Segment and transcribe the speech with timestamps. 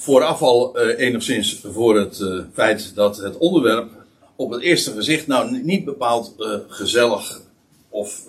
[0.00, 3.90] vooraf al eh, enigszins voor het eh, feit dat het onderwerp
[4.36, 7.40] op het eerste gezicht nou niet bepaald eh, gezellig
[7.88, 8.22] of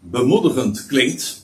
[0.00, 1.42] bemoedigend klinkt.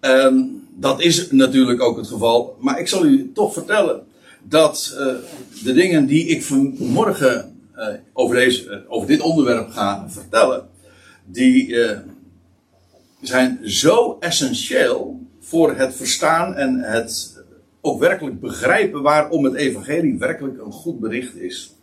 [0.00, 0.42] Ehm,
[0.74, 2.56] dat is natuurlijk ook het geval.
[2.60, 4.02] Maar ik zal u toch vertellen
[4.42, 4.94] dat
[5.64, 7.56] de dingen die ik vanmorgen
[8.12, 10.68] over, deze, over dit onderwerp ga vertellen,
[11.24, 11.76] die
[13.20, 17.35] zijn zo essentieel voor het verstaan en het
[17.86, 21.74] ook werkelijk begrijpen waarom het evangelie werkelijk een goed bericht is.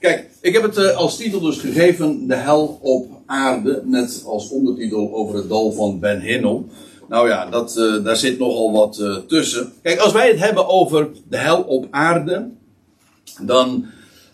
[0.00, 4.50] Kijk, ik heb het eh, als titel dus gegeven, de hel op aarde, net als
[4.50, 6.70] ondertitel over het dal van Ben Hinnom.
[7.08, 9.72] Nou ja, dat, eh, daar zit nogal wat eh, tussen.
[9.82, 12.50] Kijk, als wij het hebben over de hel op aarde,
[13.42, 13.86] dan,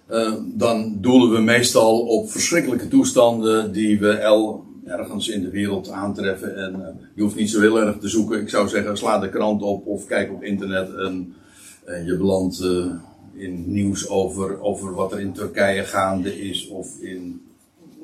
[0.07, 5.91] eh, dan doelen we meestal op verschrikkelijke toestanden die we el, ergens in de wereld
[5.91, 6.57] aantreffen.
[6.57, 8.41] En eh, je hoeft niet zo heel erg te zoeken.
[8.41, 11.35] Ik zou zeggen, sla de krant op of kijk op internet en,
[12.07, 12.87] je belandt eh,
[13.35, 17.43] in nieuws over, over wat er in Turkije gaande is of in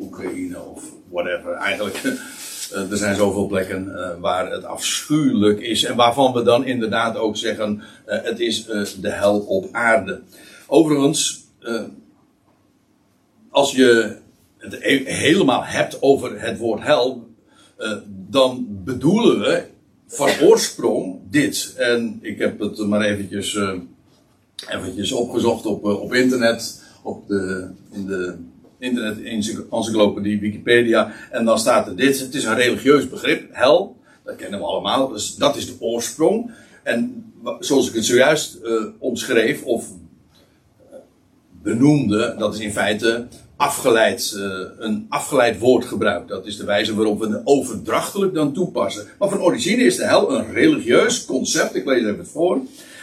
[0.00, 1.52] Oekraïne of whatever.
[1.52, 7.16] Eigenlijk, eh, er zijn zoveel plekken waar het afschuwelijk is en waarvan we dan inderdaad
[7.16, 8.64] ook zeggen, het is
[9.00, 10.20] de hel op aarde.
[10.66, 11.44] Overigens,
[13.50, 14.19] als je
[14.60, 17.28] het he- helemaal hebt over het woord hel,
[17.76, 19.64] eh, dan bedoelen we
[20.06, 21.74] van oorsprong dit.
[21.76, 23.72] En ik heb het maar eventjes, eh,
[24.68, 28.36] eventjes opgezocht op, eh, op internet, op de, in de
[28.78, 31.12] internet-encyclopedie Wikipedia.
[31.30, 35.08] En dan staat er dit, het is een religieus begrip, hel, dat kennen we allemaal,
[35.08, 36.50] dus dat is de oorsprong.
[36.82, 37.24] En
[37.58, 38.58] zoals ik het zojuist
[38.98, 39.88] omschreef, of
[41.62, 43.26] benoemde, dat is in feite
[43.60, 46.28] afgeleid, eh, een afgeleid woordgebruik.
[46.28, 49.06] Dat is de wijze waarop we het overdrachtelijk dan toepassen.
[49.18, 52.60] Maar van origine is de hel een religieus concept, ik lees even voor.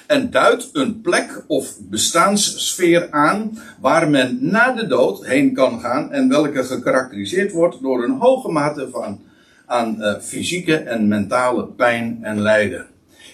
[0.07, 6.11] En duidt een plek of bestaanssfeer aan waar men na de dood heen kan gaan
[6.11, 9.21] en welke gekarakteriseerd wordt door een hoge mate van
[9.65, 12.85] aan eh, fysieke en mentale pijn en lijden.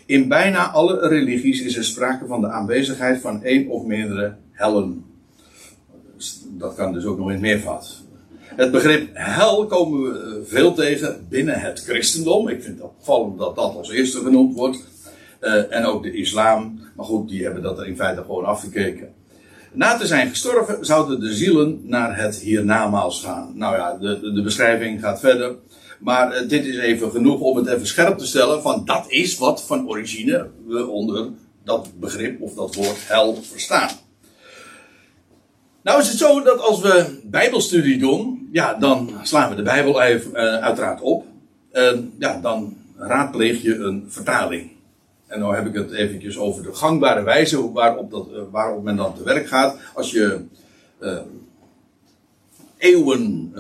[0.06, 5.13] In bijna alle religies is er sprake van de aanwezigheid van één of meerdere hellen.
[6.64, 8.02] Dat kan dus ook nog in het meervoud.
[8.40, 12.48] Het begrip hel komen we eh, veel tegen binnen het christendom.
[12.48, 14.78] Ik vind het opvallend dat dat als eerste genoemd wordt.
[15.40, 16.80] Eh, en ook de islam.
[16.96, 19.14] Maar goed, die hebben dat er in feite gewoon afgekeken.
[19.72, 23.52] Na te zijn gestorven zouden de zielen naar het hiernamaals gaan.
[23.56, 25.56] Nou ja, de, de, de beschrijving gaat verder.
[26.00, 28.62] Maar eh, dit is even genoeg om het even scherp te stellen.
[28.62, 31.30] Van dat is wat van origine we onder
[31.64, 33.90] dat begrip of dat woord hel verstaan.
[35.84, 40.02] Nou is het zo dat als we bijbelstudie doen, ja, dan slaan we de bijbel
[40.02, 41.26] even, eh, uiteraard op.
[41.72, 44.72] En ja, dan raadpleeg je een vertaling.
[45.28, 48.96] En nou heb ik het eventjes over de gangbare wijze waarop, dat, eh, waarop men
[48.96, 49.78] dan te werk gaat.
[49.94, 50.42] Als je
[51.00, 51.18] eh,
[52.78, 53.54] eeuwen,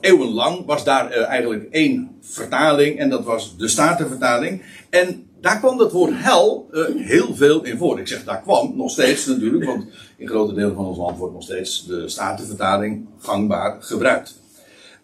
[0.00, 4.62] eeuwenlang was daar eigenlijk één vertaling en dat was de Statenvertaling.
[4.90, 8.00] En daar kwam dat woord hel eh, heel veel in voor.
[8.00, 9.84] Ik zeg daar kwam, nog steeds natuurlijk, want
[10.16, 14.40] in grote delen van ons land wordt nog steeds de Statenvertaling gangbaar gebruikt.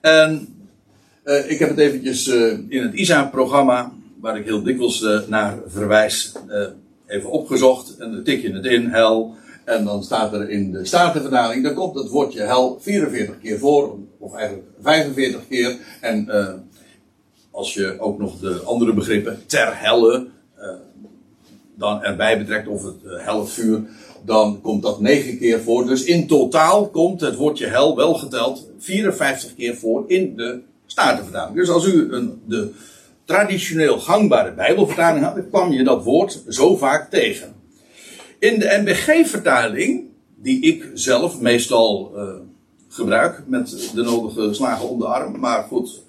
[0.01, 0.49] En
[1.23, 6.33] eh, ik heb het eventjes eh, in het ISA-programma, waar ik heel dikwijls naar verwijs,
[7.07, 7.97] even opgezocht.
[7.97, 9.35] En dan tik je het in, hel.
[9.65, 13.99] En dan staat er in de Statenvertaling, dan komt het woordje hel 44 keer voor,
[14.19, 15.77] of eigenlijk 45 keer.
[16.01, 16.29] En
[17.51, 20.69] als je ook nog de andere begrippen ter helle eh,
[21.75, 23.79] dan erbij betrekt, of het uh,
[24.25, 25.87] dan komt dat 9 keer voor.
[25.87, 31.57] Dus in totaal komt het woordje hel wel geteld 54 keer voor in de Statenvertaling.
[31.57, 32.71] Dus als u een, de
[33.25, 37.55] traditioneel gangbare Bijbelvertaling had, kwam je dat woord zo vaak tegen.
[38.39, 40.05] In de NBG-vertaling,
[40.37, 42.23] die ik zelf meestal uh,
[42.89, 46.03] gebruik met de nodige slagen om de arm, maar goed,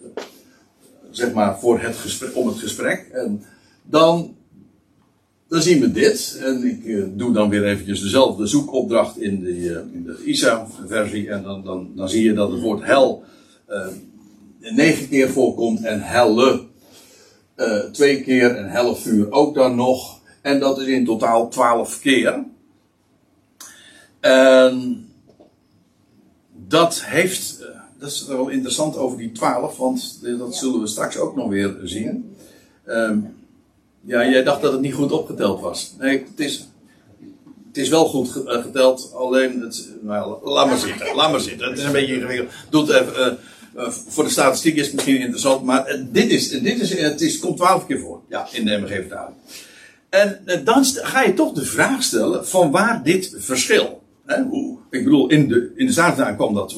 [1.11, 3.43] zeg maar voor het om het gesprek, en
[3.83, 4.35] dan,
[5.47, 6.39] dan zien we dit.
[6.43, 11.29] En ik uh, doe dan weer eventjes dezelfde zoekopdracht in de, uh, in de ISA-versie,
[11.29, 13.23] en dan, dan, dan zie je dat het woord hel
[14.59, 16.63] negen keer voorkomt en helle
[17.91, 20.19] twee keer en helle vuur ook dan nog.
[20.41, 22.43] En dat is in totaal twaalf keer.
[24.19, 25.05] En
[26.67, 31.17] dat heeft, eh, dat is wel interessant over die twaalf, want dat zullen we straks
[31.17, 32.35] ook nog weer zien.
[32.87, 33.35] Um,
[34.01, 35.93] ja, jij dacht dat het niet goed opgeteld was.
[35.99, 36.67] Nee, het is,
[37.67, 41.69] het is wel goed geteld, alleen het, nou, laat maar zitten, laat maar zitten.
[41.69, 42.49] Het is een beetje ingewikkeld.
[42.69, 43.39] Doe het even,
[43.75, 47.21] uh, uh, voor de statistiek is het misschien interessant, maar dit is, dit is, het
[47.21, 49.35] is, komt twaalf keer voor, ja, in de MG-vertaling.
[50.09, 54.00] En eh, dan ga je toch de vraag stellen van waar dit verschil.
[54.89, 56.73] Ik bedoel, in de, in de Statenvertaling kwam dat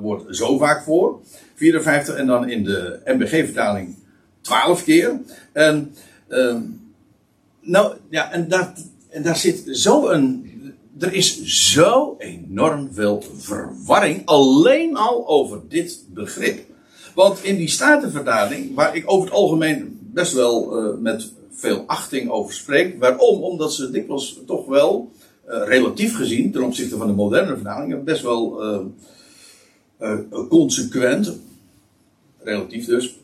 [0.00, 1.20] woord zo vaak voor.
[1.54, 3.96] 54 en dan in de MBG-vertaling
[4.40, 5.20] 12 keer.
[5.52, 5.94] En,
[6.28, 6.56] uh,
[7.60, 8.70] nou, ja, en, dat,
[9.08, 10.54] en daar zit zo een.
[10.98, 11.42] Er is
[11.72, 16.64] zo enorm veel verwarring alleen al over dit begrip.
[17.14, 22.30] Want in die Statenvertaling, waar ik over het algemeen best wel uh, met veel achting
[22.30, 22.98] over spreek.
[22.98, 23.42] Waarom?
[23.42, 25.12] Omdat ze dikwijls toch wel,
[25.46, 28.64] relatief gezien, ten opzichte van de moderne vertalingen, best wel
[30.00, 31.32] uh, consequent,
[32.38, 33.18] relatief dus,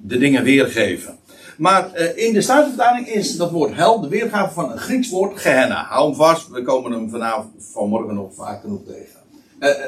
[0.00, 1.16] de dingen weergeven.
[1.56, 5.84] Maar in de Statenvertaling is dat woord hel de weergave van een Grieks woord Gehenna.
[5.84, 9.20] Hou hem vast, we komen hem vanavond, vanmorgen nog vaak genoeg tegen.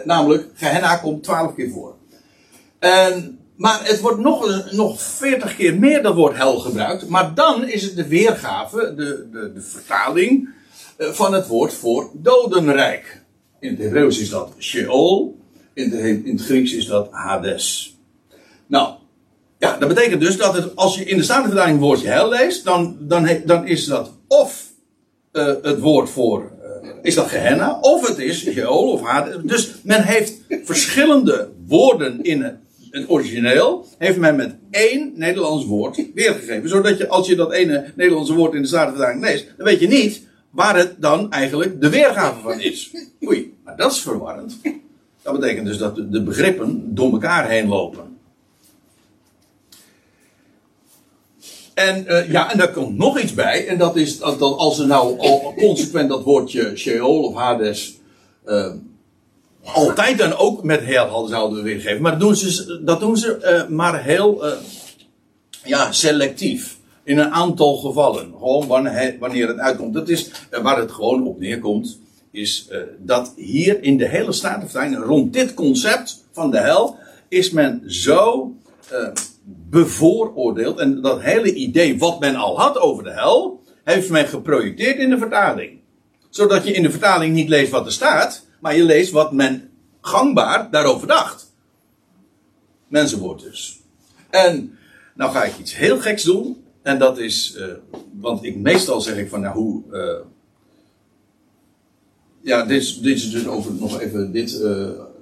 [0.04, 1.94] namelijk, Gehenna komt twaalf keer voor.
[2.78, 7.08] En maar het wordt nog, nog 40 keer meer dat woord hel gebruikt.
[7.08, 10.54] Maar dan is het de weergave, de, de, de vertaling eh,
[10.98, 13.22] van het woord voor dodenrijk.
[13.60, 15.36] In het Hebreeuws is dat Sheol.
[15.74, 17.96] In het, Grieks is dat Hades.
[18.66, 18.94] Nou,
[19.58, 22.64] ja, dat betekent dus dat het, als je in de Statenvertaling het woordje hel leest,
[22.64, 24.72] dan, dan, dan is dat of
[25.32, 26.50] uh, het woord voor,
[26.84, 29.36] uh, is dat Gehenna, of het is Sheol of Hades.
[29.42, 32.56] Dus men heeft verschillende woorden in het
[32.94, 36.68] het origineel heeft men met één Nederlands woord weergegeven.
[36.68, 39.86] Zodat je, als je dat ene Nederlandse woord in de Statenvertaling leest, dan weet je
[39.86, 40.22] niet
[40.54, 42.90] waar het dan eigenlijk de weergave van is.
[43.26, 44.60] Oei, maar dat is verwarrend.
[45.22, 48.18] Dat betekent dus dat de begrippen door elkaar heen lopen.
[51.74, 53.66] En uh, ja, en daar komt nog iets bij.
[53.66, 57.98] En dat is dat, dat als ze nou al consequent dat woordje Sheol of Hades
[58.46, 58.72] uh,
[59.62, 62.02] altijd dan ook met heel zouden we weergeven.
[62.02, 64.44] Maar dat doen ze, dat doen ze uh, maar heel
[65.64, 66.78] ja, selectief.
[67.04, 68.34] In een aantal gevallen.
[68.38, 68.66] Gewoon
[69.18, 69.94] wanneer, het uitkomt.
[69.94, 71.98] Dat is uh, waar het gewoon op neerkomt.
[72.30, 72.68] Is
[72.98, 76.98] dat hier in de hele Statenvertaling rond dit concept van de hel.
[77.28, 78.52] Is men zo
[79.44, 80.78] bevooroordeeld.
[80.78, 83.62] En dat hele idee wat men al had over de hel.
[83.84, 85.78] Heeft men geprojecteerd in de vertaling.
[86.30, 89.70] Zodat je in de vertaling niet leest wat er staat maar je leest wat men
[90.00, 91.52] gangbaar daarover dacht.
[92.88, 93.80] Mensenwoord dus.
[94.30, 94.78] En
[95.14, 96.63] nou ga ik iets heel geks doen.
[96.84, 97.64] En dat is, uh,
[98.20, 99.82] want ik meestal zeg ik van nou hoe.
[99.92, 100.26] Uh,
[102.40, 104.52] ja, dit is, dit is dus over nog even dit.
[104.52, 104.60] Uh,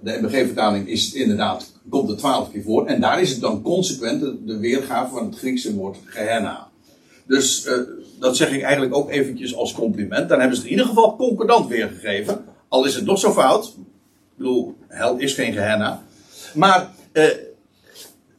[0.02, 2.86] de MBG-vertaling is inderdaad, komt er twaalf keer voor.
[2.86, 6.68] En daar is het dan consequent de, weergave van het Griekse woord Gehenna.
[7.26, 7.68] Dus
[8.18, 10.28] dat zeg ik eigenlijk ook eventjes als compliment.
[10.28, 12.44] Dan hebben ze het in ieder geval concordant weergegeven.
[12.68, 13.66] Al is het nog zo fout.
[13.66, 16.02] Ik bedoel, hel is geen gehenna.
[16.54, 17.24] Maar eh,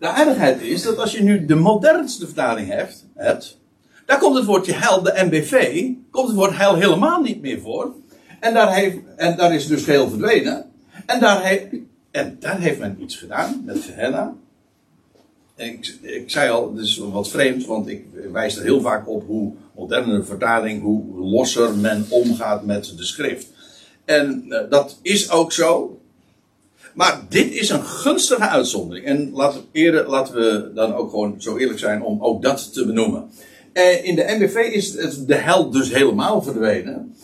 [0.03, 3.59] de aardigheid is dat als je nu de modernste vertaling hebt, hebt,
[4.05, 7.93] daar komt het woordje hel, de MBV, komt het woord hel helemaal niet meer voor.
[8.39, 10.65] En daar, heeft, en daar is dus geheel verdwenen.
[11.05, 11.65] En daar, heeft,
[12.11, 14.33] en daar heeft men iets gedaan met Gehenna.
[15.55, 19.07] En ik, ik zei al, het is wat vreemd, want ik wijs er heel vaak
[19.09, 23.47] op hoe moderne vertaling, hoe losser men omgaat met de schrift.
[24.05, 26.01] En uh, dat is ook zo.
[26.93, 29.05] Maar dit is een gunstige uitzondering.
[29.05, 32.85] En laten, eerder, laten we dan ook gewoon zo eerlijk zijn om ook dat te
[32.85, 33.29] benoemen.
[33.73, 37.15] Uh, in de MBV is het, de hel dus helemaal verdwenen.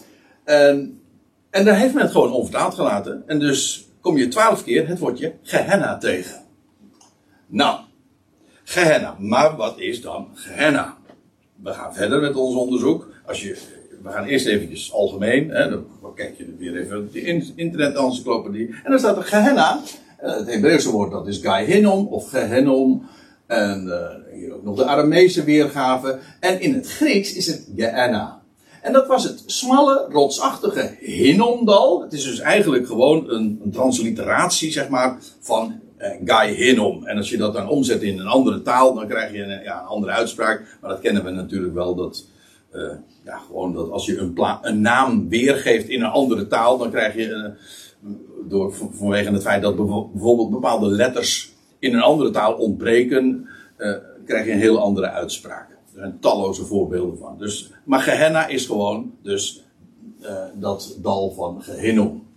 [0.43, 1.01] En,
[1.49, 3.23] en daar heeft men het gewoon onvertaald gelaten.
[3.27, 6.41] En dus kom je twaalf keer het woordje Gehenna tegen.
[7.47, 7.79] Nou,
[8.63, 9.15] Gehenna.
[9.19, 10.97] Maar wat is dan Gehenna?
[11.63, 13.07] We gaan verder met ons onderzoek.
[13.25, 13.57] Als je
[14.03, 15.49] we gaan eerst eventjes algemeen.
[15.49, 18.67] Hè, dan kijk je weer even de internet-encyclopedie.
[18.83, 19.81] En dan staat er Gehenna.
[20.17, 23.07] Eh, het Hebreeuwse woord dat is Gehinnom of Gehennom.
[23.47, 26.19] En uh, hier ook nog de Aramese weergave.
[26.39, 28.41] En in het Grieks is het Gehenna.
[28.81, 32.01] En dat was het smalle, rotsachtige Hinnomdal.
[32.01, 35.79] Het is dus eigenlijk gewoon een, een transliteratie, zeg maar, van
[36.55, 37.05] Hinnom.
[37.05, 39.79] En als je dat dan omzet in een andere taal, dan krijg je een, ja,
[39.79, 40.77] een andere uitspraak.
[40.81, 42.25] Maar dat kennen we natuurlijk wel, dat
[42.73, 42.91] uh,
[43.25, 47.15] ja, gewoon dat als je een, een, naam weergeeft in een andere taal, dan krijg
[47.15, 48.09] je, uh,
[48.47, 53.47] door, vanwege het feit dat bijvoorbeeld bepaalde letters in een andere taal ontbreken,
[53.77, 53.95] uh,
[54.25, 55.69] krijg je een heel andere uitspraak.
[55.69, 57.37] Er zijn talloze voorbeelden van.
[57.37, 59.63] Dus, maar Gehenna is gewoon dus
[60.53, 62.27] dat dal van Gehinnom.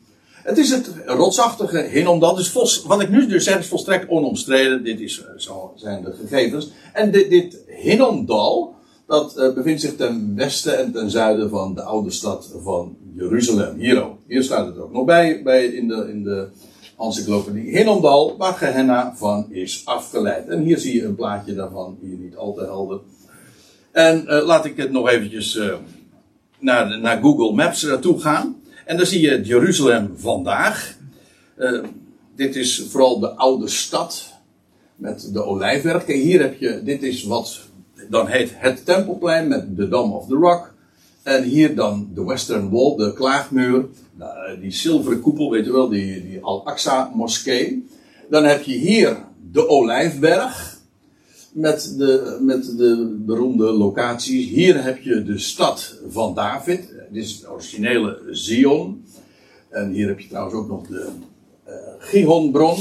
[0.42, 4.08] Het is het rotsachtige Hinnom, dat is vos, wat ik nu dus zeg is volstrekt
[4.08, 4.84] onomstreden.
[4.84, 6.70] Dit is, zo zijn de gegevens.
[6.92, 8.74] En dit, dit Hinnomdal,
[9.12, 13.78] dat uh, bevindt zich ten westen en ten zuiden van de oude stad van Jeruzalem.
[13.78, 14.06] Hier.
[14.26, 16.48] Hier staat het ook nog bij, bij in de, in de
[16.98, 20.48] encyclopedie Hinnomdal, waar Gehenna van is afgeleid.
[20.48, 23.00] En hier zie je een plaatje daarvan, hier niet al te helder.
[23.90, 25.74] En uh, laat ik het nog eventjes uh,
[26.58, 28.56] naar, naar Google Maps naartoe gaan.
[28.84, 30.96] En dan zie je Jeruzalem vandaag.
[32.36, 34.32] Dit is vooral de oude stad
[34.96, 36.04] met de olijfberg.
[36.04, 37.70] Kijk, hier heb je, dit is wat
[38.12, 40.74] dan heet het Tempelplein met de Dome of the Rock.
[41.22, 43.88] En hier dan de Western Wall, de klaagmuur.
[44.60, 47.86] Die zilveren koepel, weet je wel, die, die Al-Aqsa moskee.
[48.30, 49.16] Dan heb je hier
[49.50, 50.80] de Olijfberg.
[51.52, 54.48] Met de, met de beroemde locaties.
[54.48, 56.88] Hier heb je de stad van David.
[57.10, 59.04] Dit is het originele Zion.
[59.68, 61.08] En hier heb je trouwens ook nog de
[61.68, 62.78] uh, Gihonbron.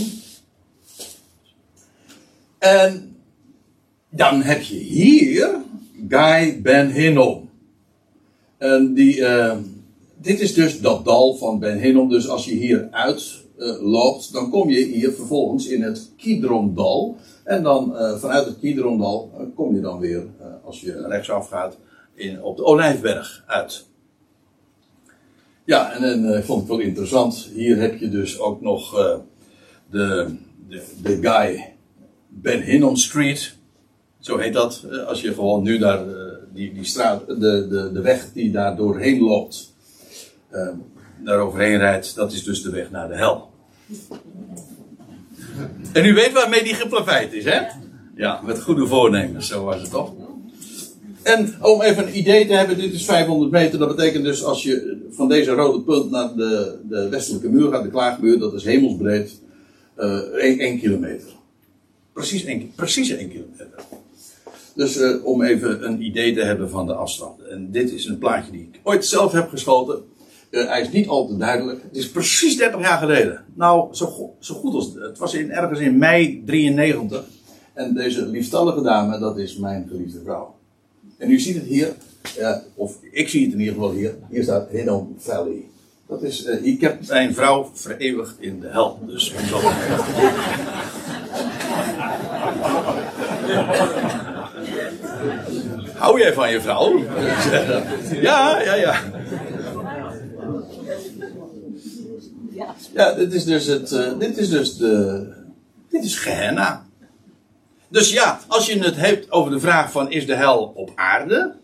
[2.57, 3.10] En
[4.11, 5.61] dan heb je hier
[6.07, 7.49] Guy Ben Hinnom.
[8.57, 9.57] En die, uh,
[10.21, 12.09] dit is dus dat dal van Ben Hinnom.
[12.09, 17.17] Dus als je hier uit uh, loopt, dan kom je hier vervolgens in het Kidrondal.
[17.43, 20.23] En dan uh, vanuit het Kidrondal kom je dan weer,
[20.63, 21.77] als je rechtsaf gaat,
[22.13, 23.85] in, op de Olijfberg uit.
[25.65, 27.49] Ja, en, en ik vond het wel interessant.
[27.53, 28.91] Hier heb je dus ook nog
[29.89, 30.35] de,
[30.69, 31.73] de, de guy
[32.27, 33.59] Ben Hinnom Street.
[34.21, 34.85] Zo heet dat.
[35.07, 36.05] Als je gewoon nu daar
[36.53, 39.73] die, die straat, de, de, de weg die daar doorheen loopt,
[41.23, 43.49] daar overheen rijdt, dat is dus de weg naar de hel.
[45.93, 47.59] En u weet waarmee die geplaveid is, hè?
[48.15, 50.13] Ja, met goede voornemens, zo was het toch?
[51.23, 53.79] En om even een idee te hebben, dit is 500 meter.
[53.79, 57.83] Dat betekent dus als je van deze rode punt naar de, de westelijke muur gaat,
[57.83, 59.41] de klaagmuur, dat is hemelsbreed,
[59.97, 60.17] uh,
[60.57, 61.27] 1, kilometer.
[62.13, 63.67] Precies 1, precies 1 kilometer.
[64.75, 67.41] Dus uh, om even een idee te hebben van de afstand.
[67.41, 70.03] En dit is een plaatje die ik ooit zelf heb geschoten.
[70.51, 71.83] Uh, hij is niet al te duidelijk.
[71.83, 73.45] Het is precies 30 jaar geleden.
[73.53, 74.93] Nou, zo, zo goed als.
[74.93, 77.23] Het was in, ergens in mei 93.
[77.73, 80.55] En deze liefstallige dame, dat is mijn geliefde vrouw.
[81.17, 81.93] En u ziet het hier,
[82.39, 84.15] uh, of ik zie het in ieder geval hier.
[84.29, 85.63] Hier staat Hinnom Valley.
[86.07, 88.99] Dat is, uh, ik heb mijn vrouw vereeuwigd in de hel.
[89.05, 89.61] Dus dat.
[95.95, 96.97] Hou jij van je vrouw?
[98.27, 99.01] ja, ja, ja.
[102.93, 103.91] Ja, dit is dus het.
[103.91, 105.27] Uh, dit is dus de.
[105.89, 106.85] Dit is Gehenna.
[107.87, 111.55] Dus ja, als je het hebt over de vraag van is de hel op aarde?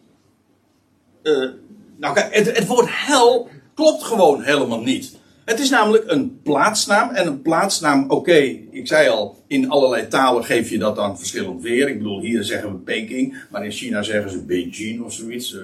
[1.23, 1.49] Uh,
[1.97, 5.15] nou kijk, het, het woord hel klopt gewoon helemaal niet.
[5.47, 7.09] Het is namelijk een plaatsnaam.
[7.09, 8.37] En een plaatsnaam, oké,
[8.71, 11.87] ik zei al, in allerlei talen geef je dat dan verschillend weer.
[11.87, 15.53] Ik bedoel, hier zeggen we Peking, maar in China zeggen ze Beijing of zoiets.
[15.53, 15.61] Uh,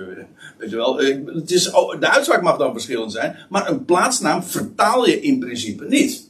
[0.57, 1.63] weet je wel, uh, het is,
[1.99, 6.29] de uitspraak mag dan verschillend zijn, maar een plaatsnaam vertaal je in principe niet.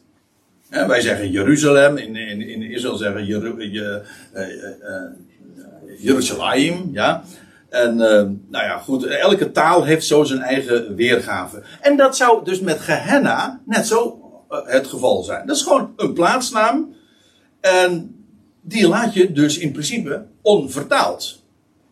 [0.69, 4.01] Wij zeggen Jeruzalem, in, in, in Israël zeggen Jeru, je,
[4.36, 4.45] uh,
[5.98, 7.24] Jeruzalem, ja.
[7.74, 8.06] En uh,
[8.50, 11.63] nou ja, goed, elke taal heeft zo zijn eigen weergave.
[11.82, 15.48] En dat zou dus met Gehenna net zo uh, het geval zijn.
[15.48, 16.96] Dat is gewoon een plaatsnaam.
[17.62, 18.15] En
[18.62, 21.44] die laat je dus in principe onvertaald.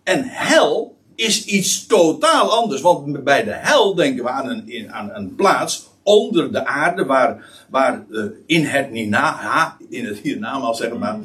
[0.03, 2.81] En hel is iets totaal anders.
[2.81, 7.45] Want bij de hel denken we aan een, aan een plaats onder de aarde, waar,
[7.69, 10.21] waar uh, in het Nina, in het
[10.77, 11.19] zeg maar,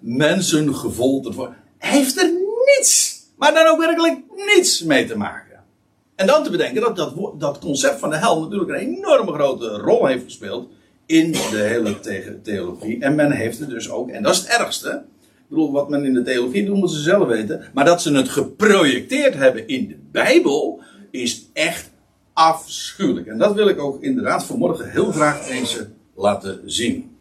[0.00, 1.56] mensen gefolterd worden.
[1.78, 2.30] Heeft er
[2.76, 4.18] niets maar dan ook werkelijk
[4.56, 5.62] niets mee te maken.
[6.14, 9.68] En dan te bedenken dat dat, dat concept van de hel natuurlijk een enorme grote
[9.68, 10.68] rol heeft gespeeld
[11.06, 11.96] in de hele
[12.42, 13.00] theologie.
[13.00, 15.04] En men heeft het dus ook, en dat is het ergste.
[15.20, 17.64] Ik bedoel, wat men in de theologie doet, moeten ze zelf weten.
[17.72, 21.90] Maar dat ze het geprojecteerd hebben in de Bijbel, is echt
[22.32, 23.26] afschuwelijk.
[23.26, 25.78] En dat wil ik ook inderdaad vanmorgen heel graag eens
[26.14, 27.13] laten zien.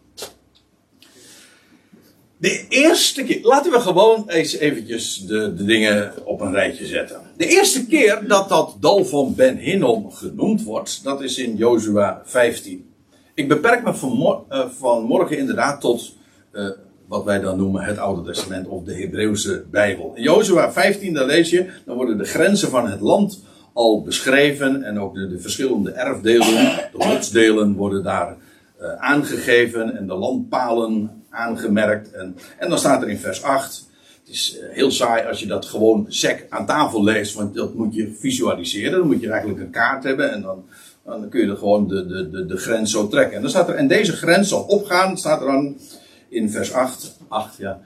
[2.44, 7.22] De eerste keer, laten we gewoon eens eventjes de, de dingen op een rijtje zetten.
[7.38, 12.22] De eerste keer dat dat dal van Ben Hinnom genoemd wordt, dat is in Jozua
[12.26, 12.86] 15.
[13.34, 16.16] Ik beperk me vanmorgen, uh, vanmorgen inderdaad tot
[16.54, 16.70] uh,
[17.08, 20.12] wat wij dan noemen het Oude Testament of de Hebreeuwse Bijbel.
[20.16, 24.84] In Jozua 15, daar lees je, dan worden de grenzen van het land al beschreven
[24.84, 28.38] en ook de, de verschillende erfdelen, de lotsdelen worden daar
[28.82, 32.12] uh, aangegeven en de landpalen aangemerkt.
[32.12, 33.88] En, en dan staat er in vers 8.
[34.20, 37.74] Het is eh, heel saai als je dat gewoon sec aan tafel leest, want dat
[37.74, 39.00] moet je visualiseren.
[39.00, 40.66] Dan moet je eigenlijk een kaart hebben en dan,
[41.06, 43.36] dan kun je er gewoon de, de, de, de grens zo trekken.
[43.36, 45.78] En dan staat er, en deze grens zal opgaan, staat er dan
[46.30, 47.18] in vers 8.
[47.28, 47.80] 8 ja.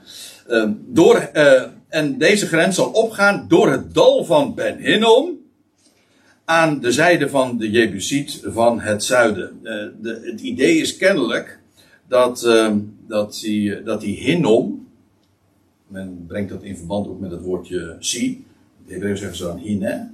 [0.48, 5.38] Uh, door, uh, en deze grens zal opgaan door het dal van Ben Hinnom
[6.44, 9.60] aan de zijde van de Jebusiet van het zuiden.
[9.62, 11.58] Uh, de, het idee is kennelijk
[12.08, 12.74] dat, uh,
[13.06, 14.86] dat, die, dat die Hinnom,
[15.86, 18.44] men brengt dat in verband ook met het woordje si,
[18.86, 20.10] de Hebreeuws zeggen ze dan hine.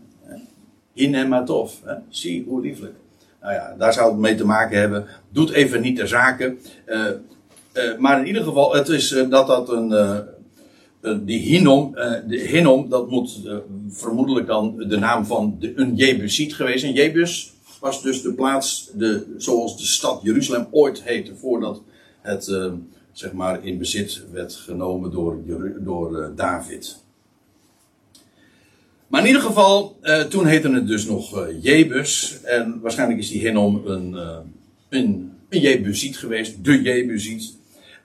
[0.92, 1.72] Hine matov.
[2.08, 2.94] Zie hoe lieflijk.
[3.40, 5.06] Nou ja, daar zou het mee te maken hebben.
[5.28, 6.58] Doet even niet de zaken.
[6.86, 7.06] Uh,
[7.74, 9.94] uh, maar in ieder geval, het is dat dat een.
[11.24, 11.92] die Hinnom,
[12.26, 13.40] de dat moet
[13.88, 16.80] vermoedelijk dan de naam van de, een Jebusiet geweest.
[16.80, 16.92] zijn.
[16.92, 17.53] Jebus
[17.84, 21.82] was dus de plaats, de, zoals de stad Jeruzalem ooit heette, voordat
[22.20, 22.44] het
[23.12, 25.38] zeg maar in bezit werd genomen door,
[25.78, 27.02] door David.
[29.06, 32.40] Maar in ieder geval, uh, toen heette het dus nog uh, Jebus.
[32.42, 34.16] En waarschijnlijk is die Hinnom een,
[34.88, 37.56] een, een Jebusiet geweest, de Jebusiet.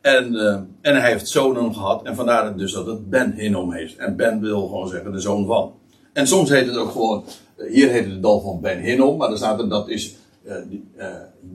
[0.01, 0.35] En,
[0.81, 2.05] en hij heeft zonen gehad.
[2.05, 3.95] En vandaar dus dat het Ben Hinnom heet.
[3.95, 5.73] En Ben wil gewoon zeggen de zoon van.
[6.13, 7.23] En soms heet het ook gewoon,
[7.69, 9.17] hier heet het dal van Ben Hinnom.
[9.17, 10.15] Maar dan staat er dat is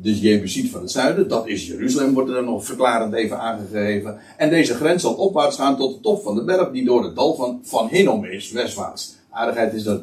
[0.03, 1.29] de Jebusiet van het zuiden.
[1.29, 4.19] Dat is Jeruzalem, wordt er dan nog verklarend even aangegeven.
[4.37, 7.17] En deze grens zal opwaarts gaan tot de top van de berg die door het
[7.17, 10.03] dal van, van Hinnom is, westwaarts aardigheid is dat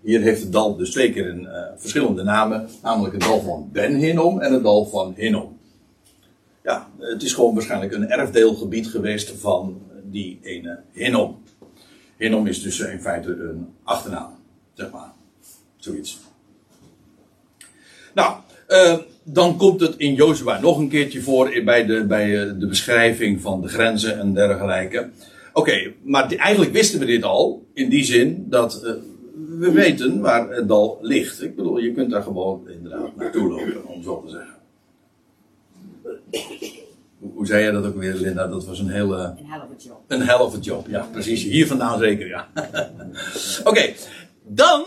[0.00, 2.68] hier heeft het dal dus twee keer een, uh, verschillende namen.
[2.82, 5.58] Namelijk het dal van Ben Hinnom en het dal van Hinnom.
[6.62, 11.42] Ja, het is gewoon waarschijnlijk een erfdeelgebied geweest van die ene Hinnom.
[12.16, 14.30] Hinnom is dus in feite een achternaam,
[14.74, 15.12] zeg maar.
[15.80, 16.18] Zoiets.
[18.14, 18.36] Nou,
[18.68, 22.66] uh, dan komt het in Jozua nog een keertje voor bij de, bij eh, de
[22.66, 25.10] beschrijving van de grenzen en dergelijke.
[25.52, 27.66] Oké, maar eigenlijk wisten we dit al.
[27.72, 28.92] In die zin dat uh,
[29.58, 31.42] we weten waar het dal ligt.
[31.42, 34.54] Ik bedoel, je kunt daar gewoon inderdaad naartoe lopen, om zo te zeggen.
[37.34, 38.46] Hoe, zei jij dat ook weer, Linda?
[38.46, 39.34] Dat was een hele.
[39.38, 40.00] Een helft job.
[40.06, 41.42] Een helft job, ja, precies.
[41.42, 42.48] Hier vandaan zeker, ja.
[43.70, 43.92] Oké,
[44.54, 44.84] dan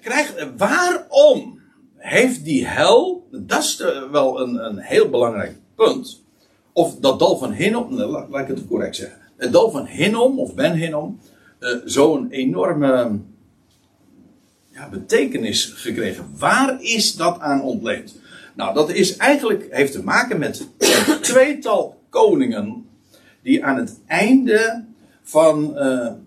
[0.00, 0.34] krijgt.
[0.56, 1.60] Waarom
[1.96, 3.28] heeft die hel.
[3.30, 6.24] Dat is wel een, een heel belangrijk punt.
[6.72, 10.54] Of dat dal van Hinnom, laat, ik het correct zeggen het dal van Hinnom, of
[10.54, 11.20] Ben Hinnom,
[11.84, 13.18] zo'n enorme
[14.68, 16.26] ja, betekenis gekregen.
[16.38, 18.20] Waar is dat aan ontleend?
[18.54, 22.86] Nou, dat is eigenlijk, heeft te maken met een tweetal koningen
[23.42, 24.84] die aan het einde
[25.22, 25.76] van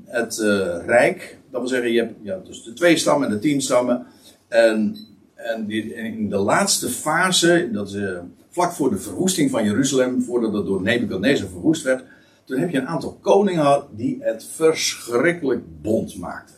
[0.05, 0.37] het
[0.85, 4.05] rijk, dat wil zeggen, je hebt ja, dus de twee stammen en de tien stammen,
[4.47, 4.97] en,
[5.35, 8.01] en die, in de laatste fase, dat is
[8.49, 12.03] vlak voor de verwoesting van Jeruzalem, voordat het door Nebuchadnezzar verwoest werd,
[12.45, 16.55] toen heb je een aantal koningen die het verschrikkelijk bond maakten.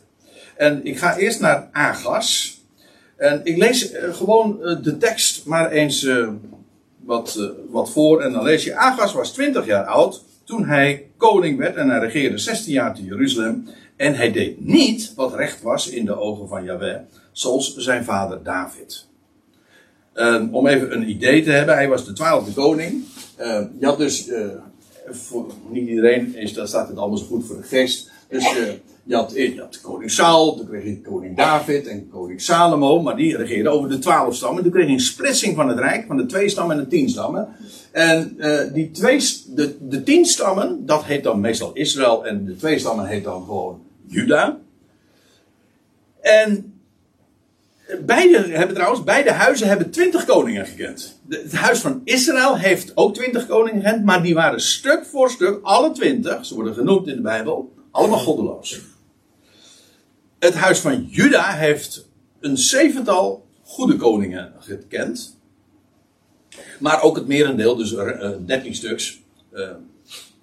[0.55, 2.59] En ik ga eerst naar Agas.
[3.17, 6.09] En ik lees uh, gewoon uh, de tekst maar eens
[7.03, 8.21] wat, wat voor.
[8.21, 11.75] En dan lees je: Agas was 20 jaar oud toen hij koning werd.
[11.75, 13.67] En hij regeerde 16 jaar te Jeruzalem.
[14.01, 16.99] En hij deed niet wat recht was in de ogen van Yahweh,
[17.31, 19.07] zoals zijn vader David.
[20.51, 23.03] om even een idee te hebben, hij was de twaalfde koning.
[23.79, 24.29] je had dus
[25.09, 28.09] voor niet iedereen is, dat staat het allemaal zo goed voor de geest.
[28.29, 28.69] Dus uh,
[29.03, 33.37] je, had, had koning Saul, toen kreeg je koning David en koning Salomo, maar die
[33.37, 34.63] regeerden over de twaalf stammen.
[34.63, 37.09] Toen kreeg je een splitsing van het rijk, van de twee stammen en de tien
[37.09, 37.47] stammen.
[37.91, 42.55] En uh, die twee, de, de tien stammen, dat heet dan meestal Israël en de
[42.55, 44.59] twee stammen heet dan gewoon Juda.
[46.21, 46.71] En
[47.99, 51.19] Beide hebben trouwens, beide huizen hebben twintig koningen gekend.
[51.29, 55.59] het huis van Israël heeft ook twintig koningen gekend, maar die waren stuk voor stuk,
[55.61, 58.79] alle twintig, ze worden genoemd in de Bijbel, allemaal goddeloos.
[60.39, 62.07] Het huis van Juda heeft
[62.39, 65.39] een zevental goede koningen gekend.
[66.79, 69.21] Maar ook het merendeel, dus uh, 13 stuks,
[69.53, 69.69] uh,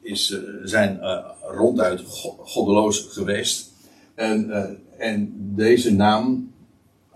[0.09, 1.01] is, uh, zijn
[1.43, 2.03] ronduit
[2.39, 3.73] goddeloos geweest.
[4.15, 4.51] En,
[4.99, 6.53] en deze naam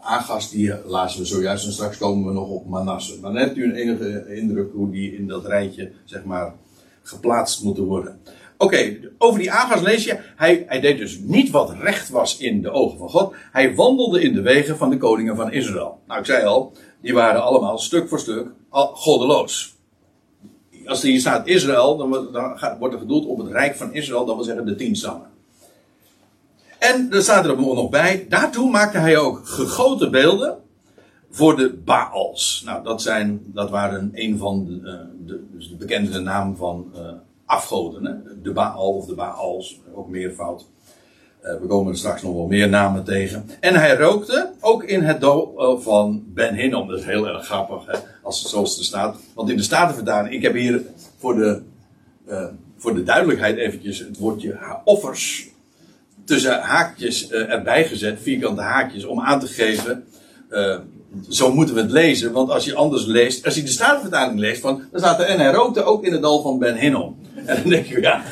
[0.01, 3.21] Agas, die lazen we zojuist en straks komen we nog op Manasse.
[3.21, 6.55] Maar dan hebt u een enige indruk hoe die in dat rijtje, zeg maar,
[7.03, 8.21] geplaatst moeten worden.
[8.59, 12.63] Oké, over die Agas lees je, hij, hij deed dus niet wat recht was in
[12.63, 13.35] de ogen van God.
[13.53, 15.99] Hij wandelde in de wegen van de koningen van Israël.
[16.07, 19.72] Nou, ik zei al, die waren allemaal stuk voor stuk goddeloos.
[20.87, 22.09] Als er hier staat Israël, dan,
[22.79, 25.31] wordt er gedoeld op het rijk van Israël, dat wil zeggen de tien stammen.
[26.79, 30.59] En er staat er nog bij, daartoe maakte hij ook gegoten beelden
[31.31, 32.63] voor de Baals.
[32.65, 36.93] Nou, dat, zijn, dat waren een van de, uh, de, dus de bekende naam van
[36.95, 37.01] uh,
[37.45, 38.05] afgoden.
[38.05, 38.41] Hè?
[38.43, 40.67] De Baal of de Baals, ook meervoud.
[41.43, 43.51] Uh, we komen er straks nog wel meer namen tegen.
[43.61, 46.89] En hij rookte ook in het dal van Ben Hinnom.
[46.89, 47.99] Dat is heel erg grappig, hè?
[48.23, 49.17] Als het zoals er staat.
[49.35, 50.83] Want in de Statenvertaling, ik heb hier
[51.19, 51.63] voor de,
[52.79, 55.49] voor de duidelijkheid eventjes het woordje offers
[56.25, 60.05] tussen haakjes erbij gezet, vierkante haakjes, om aan te geven.
[61.29, 64.61] Zo moeten we het lezen, want als je anders leest, als je de Statenvertaling leest,
[64.61, 67.19] van, dan staat er en hij rookte ook in het dal van Ben Hinnom.
[67.45, 68.23] En dan denk je, ja.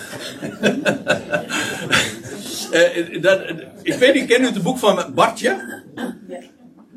[2.72, 3.40] Uh, dat,
[3.82, 5.82] ik weet niet, ken u het boek van Bartje?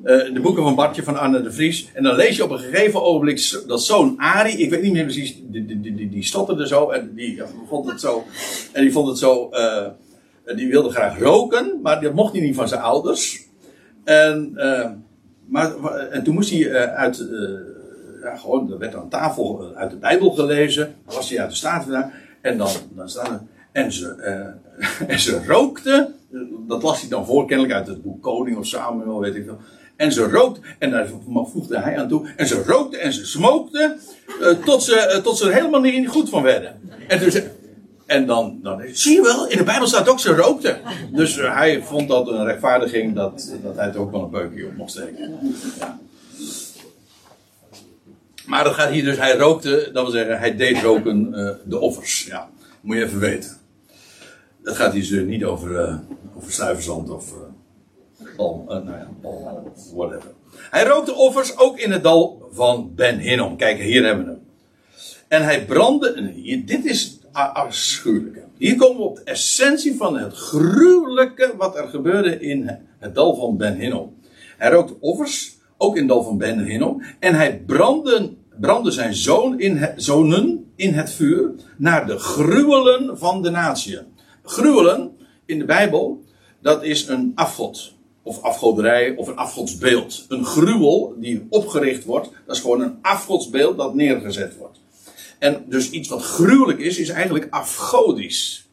[0.03, 1.89] Uh, de boeken van Bartje van Anne de Vries.
[1.93, 5.03] En dan lees je op een gegeven ogenblik dat zo'n Ari, ik weet niet meer
[5.03, 8.23] precies, die, die, die, die stotterde zo en die vond het zo.
[8.71, 9.49] En die vond het zo.
[10.55, 13.47] Die wilde graag roken, maar dat mocht hij niet van zijn ouders.
[14.03, 14.53] En,
[15.45, 17.27] maar, en toen moest hij uit.
[18.21, 20.95] ja, gewoon, er werd aan tafel uit de Bijbel gelezen.
[21.05, 22.11] Was hij uit de staat vandaan.
[22.41, 23.41] En dan, dan staan er.
[23.73, 24.07] En ze,
[25.07, 26.11] en ze rookte.
[26.67, 29.59] Dat las hij dan voor, kennelijk uit het boek Koning of Samuel, weet ik veel.
[29.95, 32.27] En ze rookte, en daar voegde hij aan toe.
[32.35, 33.97] En ze rookte en ze smokte.
[34.41, 36.79] Uh, tot, ze, uh, tot ze er helemaal niet goed van werden.
[37.07, 37.41] En, dus,
[38.05, 40.77] en dan, dan, zie je wel, in de Bijbel staat ook ze rookte.
[41.11, 44.65] Dus uh, hij vond dat een rechtvaardiging dat, dat hij het ook wel een beukje
[44.65, 45.39] op mocht steken.
[48.45, 51.31] Maar dat gaat hier dus, hij rookte, dat wil zeggen, hij deed roken
[51.65, 52.25] de offers.
[52.25, 52.49] Ja,
[52.81, 53.62] moet je even weten.
[54.63, 55.99] Dat gaat hier dus niet over,
[56.37, 57.33] over stuiverzand of
[58.37, 59.09] uh, nou ja,
[59.95, 60.31] whatever.
[60.55, 63.57] Hij rookte offers ook in het dal van Ben Hinnom.
[63.57, 64.41] Kijk, hier hebben we hem.
[65.27, 66.33] En hij brandde,
[66.65, 68.43] dit is afschuwelijke.
[68.57, 73.35] Hier komen we op de essentie van het gruwelijke wat er gebeurde in het dal
[73.35, 74.15] van Ben Hinnom.
[74.57, 77.03] Hij rookte offers, ook in het dal van Ben Hinnom.
[77.19, 83.17] En hij brandde, brandde zijn zoon in het, zonen in het vuur naar de gruwelen
[83.17, 83.99] van de natie.
[84.43, 86.23] Gruwelen in de Bijbel,
[86.61, 90.25] dat is een afgod of afgoderij of een afgodsbeeld.
[90.27, 94.79] Een gruwel die opgericht wordt, dat is gewoon een afgodsbeeld dat neergezet wordt.
[95.39, 98.67] En dus iets wat gruwelijk is, is eigenlijk afgodisch.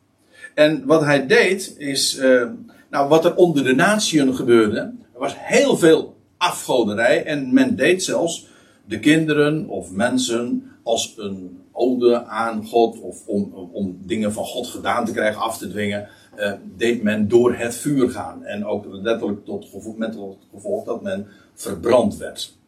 [0.54, 2.46] En wat hij deed is, uh,
[2.90, 4.78] nou wat er onder de natieën gebeurde,
[5.14, 8.46] er was heel veel afgoderij en men deed zelfs
[8.84, 11.59] de kinderen of mensen als een
[12.26, 16.52] aan God of om, om dingen van God gedaan te krijgen, af te dwingen uh,
[16.76, 18.44] deed men door het vuur gaan.
[18.44, 22.58] En ook letterlijk tot gevolg, met tot gevolg dat men verbrand werd.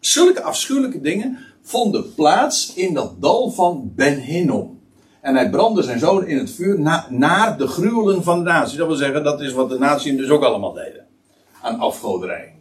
[0.00, 4.80] Zulke afschuwelijke dingen vonden plaats in dat dal van Ben Hinnom.
[5.20, 8.78] En hij brandde zijn zoon in het vuur na, naar de gruwelen van de natie.
[8.78, 11.06] Dat wil zeggen, dat is wat de natie dus ook allemaal deden.
[11.62, 12.54] Aan afgoderij.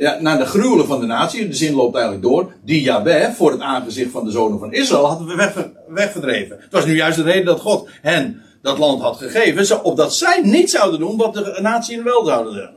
[0.00, 2.92] Ja, naar de gruwelen van de natie, de zin loopt eigenlijk door, die
[3.34, 6.56] voor het aangezicht van de zonen van Israël hadden we weg, wegverdreven.
[6.60, 10.40] Het was nu juist de reden dat God hen dat land had gegeven, opdat zij
[10.42, 12.70] niet zouden doen wat de natie wel zouden doen.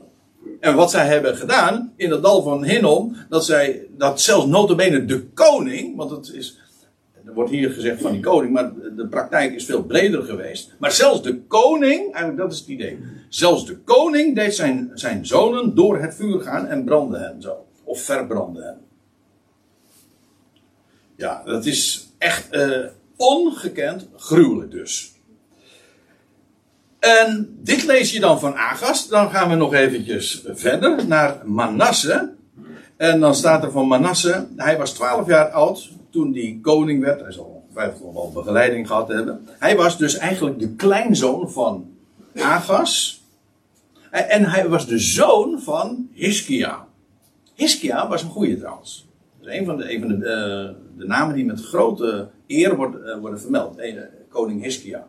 [0.60, 5.04] En wat zij hebben gedaan in het dal van Hinnom, dat zij, dat zelfs notabene
[5.04, 6.58] de koning, want het is,
[7.26, 10.74] er wordt hier gezegd van die koning, maar de praktijk is veel breder geweest.
[10.78, 15.26] Maar zelfs de koning, eigenlijk dat is het idee, zelfs de koning deed zijn, zijn
[15.26, 17.66] zonen door het vuur gaan en brandde hen zo.
[17.84, 18.78] Of verbrandde hen.
[21.16, 25.12] Ja, dat is echt uh, ongekend gruwelijk dus.
[26.98, 29.08] En dit lees je dan van Agas.
[29.08, 32.32] Dan gaan we nog eventjes verder naar Manasse.
[32.96, 37.20] En dan staat er van Manasse, hij was 12 jaar oud toen hij koning werd.
[37.20, 39.48] Hij zal ongetwijfeld wel begeleiding gehad hebben.
[39.48, 41.90] Hij was dus eigenlijk de kleinzoon van
[42.34, 43.22] Agas.
[44.10, 46.86] En hij was de zoon van Hiskia.
[47.54, 49.06] Hiskia was een goeie trouwens.
[49.40, 53.80] Dat is een van de, van de, namen die met grote eer uh, worden vermeld.
[54.28, 55.06] Koning Hiskia.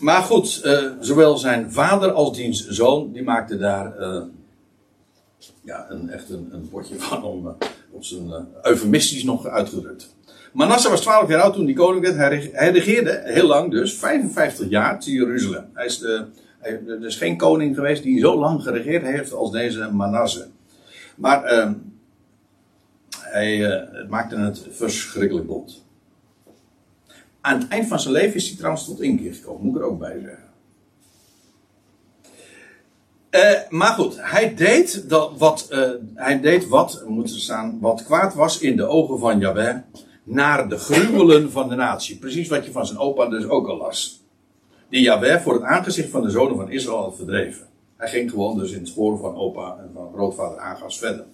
[0.00, 0.68] Maar goed,
[1.00, 3.94] zowel zijn vader als diens zoon, die maakten daar
[5.60, 7.56] ja, een, echt een, een potje van om,
[7.94, 10.14] op zijn eufemistisch nog uitgedrukt.
[10.52, 12.52] Manasseh was 12 jaar oud toen hij koning werd.
[12.52, 15.64] Hij, regeerde heel lang dus, 55 jaar te Jeruzalem.
[15.72, 16.24] Hij is, de,
[16.58, 20.46] hij, er is geen koning geweest die zo lang geregeerd heeft als deze Manasseh.
[21.16, 21.72] Maar ehm,
[23.20, 25.84] hij maakte het verschrikkelijk bot.
[27.40, 29.88] Aan het eind van zijn leven is hij trouwens tot inkeer gekomen, moet ik er
[29.88, 30.53] ook bij zeggen.
[33.34, 38.34] Uh, maar goed, hij deed, dat wat, uh, hij deed wat, moet staan, wat kwaad
[38.34, 39.76] was in de ogen van Jahweh,
[40.24, 42.18] naar de gruwelen van de natie.
[42.18, 44.22] Precies wat je van zijn opa dus ook al las.
[44.88, 47.66] Die Jahweh voor het aangezicht van de zonen van Israël had verdreven.
[47.96, 51.24] Hij ging gewoon dus in het spoor van opa en van grootvader Agas verder.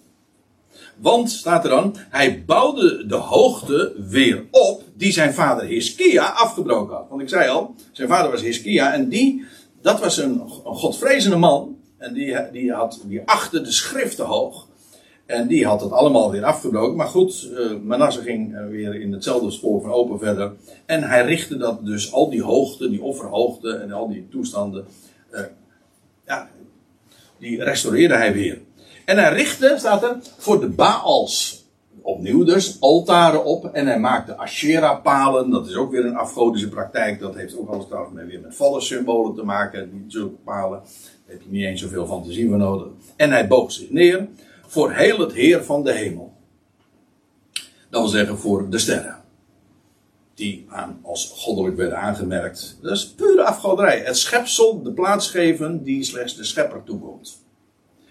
[0.97, 6.97] Want, staat er dan, hij bouwde de hoogte weer op die zijn vader Hiskia afgebroken
[6.97, 7.07] had.
[7.09, 9.45] Want ik zei al, zijn vader was Hiskia en die,
[9.83, 11.79] dat was een, een godvrezende man.
[12.01, 14.67] En die, die, had, die achtte de schriften hoog.
[15.27, 16.97] En die had het allemaal weer afgebroken.
[16.97, 20.53] Maar goed, uh, Manasse ging uh, weer in hetzelfde spoor van open verder.
[20.87, 24.87] En hij richtte dat dus, al die hoogte, die offerhoogte en al die toestanden.
[25.33, 25.41] Uh,
[26.27, 26.49] ja,
[27.39, 28.61] die restaureerde hij weer.
[29.05, 31.65] En hij richtte, staat er, voor de Baals
[32.03, 33.65] opnieuw dus, altaren op.
[33.65, 35.51] En hij maakte Asherah-palen.
[35.51, 37.21] Dat is ook weer een afgodische praktijk.
[37.21, 39.91] Dat heeft ook alles trouwens mee weer met symbolen te maken.
[39.91, 40.83] Die zulke palen.
[41.31, 42.87] Heb je niet eens zoveel fantasie voor nodig.
[43.17, 44.29] En hij boog zich neer
[44.67, 46.33] voor heel het Heer van de hemel.
[47.91, 49.17] Dat wil zeggen voor de sterren.
[50.35, 52.79] Die aan, als goddelijk werden aangemerkt.
[52.83, 54.01] Dat is pure afgoderij.
[54.01, 57.43] Het schepsel de plaats geven die slechts de schepper toekomt.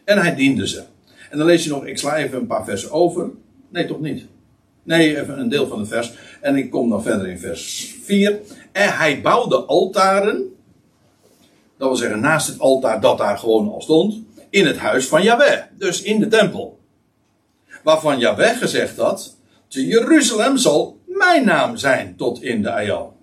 [0.03, 0.84] En hij diende ze.
[1.29, 3.29] En dan lees je nog, ik sla even een paar versen over.
[3.69, 4.25] Nee, toch niet.
[4.84, 6.13] Nee, even een deel van het vers.
[6.41, 8.39] En ik kom dan verder in vers 4.
[8.71, 10.58] En hij bouwde altaren.
[11.79, 14.21] Dat wil zeggen, naast het altaar dat daar gewoon al stond.
[14.49, 15.61] In het huis van Yahweh.
[15.77, 16.79] Dus in de tempel.
[17.83, 19.35] Waarvan Yahweh gezegd had.
[19.67, 23.15] Te Jeruzalem zal mijn naam zijn tot in de Ayal.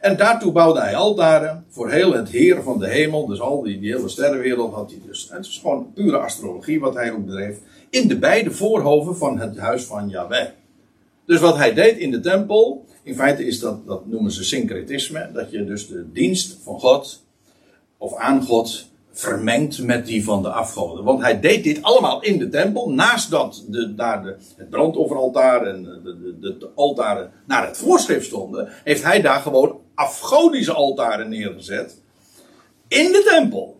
[0.00, 3.26] En daartoe bouwde hij altaren voor heel het Heer van de hemel.
[3.26, 5.28] Dus al die, hele sterrenwereld had hij dus.
[5.30, 7.58] Het is gewoon pure astrologie wat hij ook bedreef.
[7.90, 10.48] In de beide voorhoven van het huis van Yahweh.
[11.26, 12.84] Dus wat hij deed in de tempel.
[13.02, 15.30] In feite is dat, dat noemen ze syncretisme.
[15.32, 17.26] Dat je dus de dienst van God.
[17.98, 21.04] Of aan God vermengt met die van de afgoden.
[21.04, 22.90] Want hij deed dit allemaal in de tempel.
[22.90, 28.26] Naast dat de, daar de, het brandofferaltaar en de, de, de, altaren naar het voorschrift
[28.26, 28.68] stonden.
[28.84, 32.02] Heeft hij daar gewoon afgodische altaren neergezet.
[32.88, 33.76] In de tempel.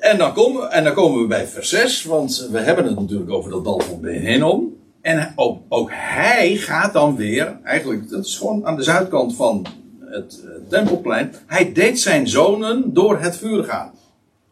[0.00, 3.30] En dan, komen, en dan komen we bij vers 6, want we hebben het natuurlijk
[3.30, 4.76] over dat dal van Behenom.
[5.00, 9.66] En ook, ook, hij gaat dan weer, eigenlijk, dat is gewoon aan de zuidkant van
[10.06, 11.32] het uh, tempelplein.
[11.46, 13.92] Hij deed zijn zonen door het vuur gaan.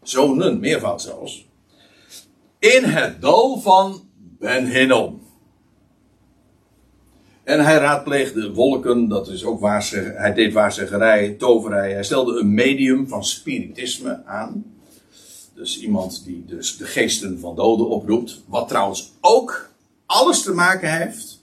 [0.03, 1.49] Zonen, meervoud zelfs.
[2.59, 5.23] In het dal van Ben Hinnom.
[7.45, 10.21] En hij raadpleegde wolken, dat is ook waarzeggerij.
[10.21, 11.93] Hij deed waarzeggerij, toverij.
[11.93, 14.65] Hij stelde een medium van spiritisme aan.
[15.55, 18.43] Dus iemand die dus de geesten van doden oproept.
[18.47, 19.71] Wat trouwens ook
[20.07, 21.43] alles te maken heeft.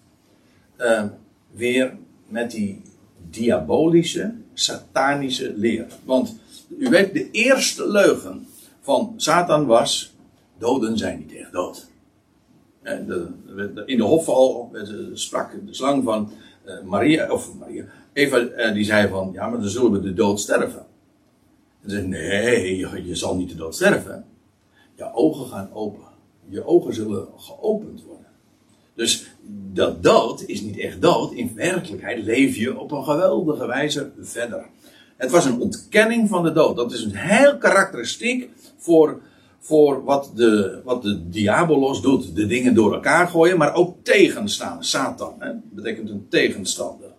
[0.78, 1.04] Uh,
[1.52, 1.98] weer
[2.28, 2.82] met die
[3.32, 5.88] diabolische, satanische leer.
[6.04, 6.36] Want
[6.78, 8.48] u weet, de eerste leugen
[8.82, 10.14] van Satan was:
[10.58, 11.88] doden zijn niet echt dood.
[13.86, 14.72] in de hofval
[15.14, 16.32] sprak de slang van
[16.66, 20.40] uh, Maria, of Maria, Eva, die zei van, ja, maar dan zullen we de dood
[20.40, 20.86] sterven.
[21.82, 24.26] En zei, nee, je, je, zal niet de dood sterven.
[24.96, 26.04] Je ogen gaan open.
[26.50, 28.26] Je ogen zullen geopend worden.
[28.94, 29.32] Dus
[29.74, 31.34] dat dood is niet echt dood.
[31.34, 34.66] In werkelijkheid leef je op een geweldige wijze verder.
[35.18, 36.76] Het was een ontkenning van de dood.
[36.76, 39.22] Dat is een heel karakteristiek voor,
[39.60, 42.36] voor wat, de, wat de diabolos doet.
[42.36, 44.84] De dingen door elkaar gooien, maar ook tegenstaan.
[44.84, 47.10] Satan hè, betekent een tegenstander.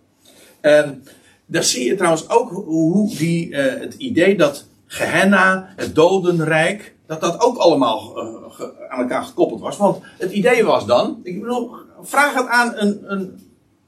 [0.60, 1.04] En
[1.46, 7.20] daar zie je trouwens ook hoe die, uh, het idee dat Gehenna, het dodenrijk, dat
[7.20, 9.76] dat ook allemaal uh, aan elkaar gekoppeld was.
[9.76, 11.70] Want het idee was dan, ik bedoel,
[12.02, 13.40] vraag het aan een, een,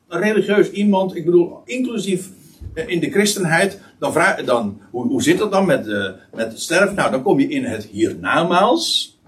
[0.09, 2.29] religieus iemand, ik bedoel, inclusief
[2.74, 6.46] eh, in de christenheid, dan vraag dan, hoe, hoe zit dat dan met, uh, met
[6.46, 6.94] het sterven?
[6.94, 9.18] Nou, dan kom je in het hiernamaals.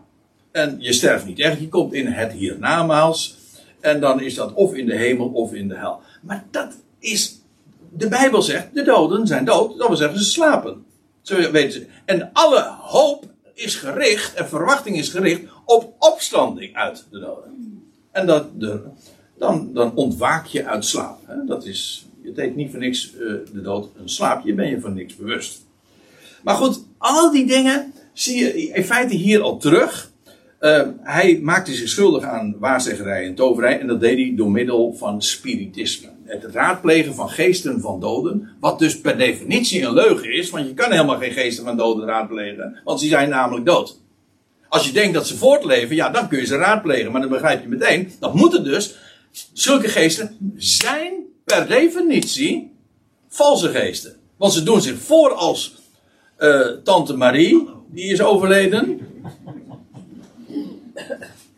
[0.50, 3.36] En je sterft niet echt, je komt in het hiernamaals.
[3.80, 6.00] En dan is dat of in de hemel of in de hel.
[6.22, 7.40] Maar dat is,
[7.92, 10.84] de Bijbel zegt, de doden zijn dood, dat wil zeggen ze slapen.
[11.22, 11.86] Zo weten.
[12.04, 17.75] En alle hoop is gericht, en verwachting is gericht op opstanding uit de doden.
[18.16, 18.46] En dat
[19.38, 21.18] dan, dan ontwaak je uit slaap.
[21.26, 21.44] Hè?
[21.46, 24.80] Dat is, het heet niet voor niks uh, de dood een slaap, je ben je
[24.80, 25.66] van niks bewust.
[26.42, 30.10] Maar goed, al die dingen zie je in feite hier al terug.
[30.60, 34.94] Uh, hij maakte zich schuldig aan waarzeggerij en toverij en dat deed hij door middel
[34.94, 38.48] van spiritisme het raadplegen van geesten van doden.
[38.60, 42.06] Wat dus per definitie een leugen is, want je kan helemaal geen geesten van doden
[42.06, 44.00] raadplegen, want ze zijn namelijk dood.
[44.76, 47.62] Als je denkt dat ze voortleven, ja, dan kun je ze raadplegen, maar dan begrijp
[47.62, 48.94] je meteen, dat moeten dus,
[49.52, 51.12] zulke geesten zijn
[51.44, 52.72] per definitie
[53.28, 54.16] valse geesten.
[54.36, 55.74] Want ze doen zich voor als
[56.38, 59.00] uh, tante Marie, die is overleden.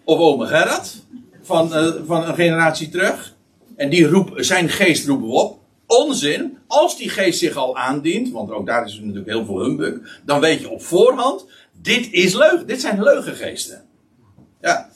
[0.04, 1.02] Of ome Gerard,
[1.42, 3.34] van, uh, van een generatie terug.
[3.76, 5.58] En die roep, zijn geest roepen we op.
[5.88, 6.58] Onzin.
[6.66, 10.20] Als die geest zich al aandient, want ook daar is natuurlijk heel veel humbug.
[10.24, 12.66] Dan weet je op voorhand, dit is leugen.
[12.66, 13.84] Dit zijn leugengeesten.
[14.60, 14.90] Ja.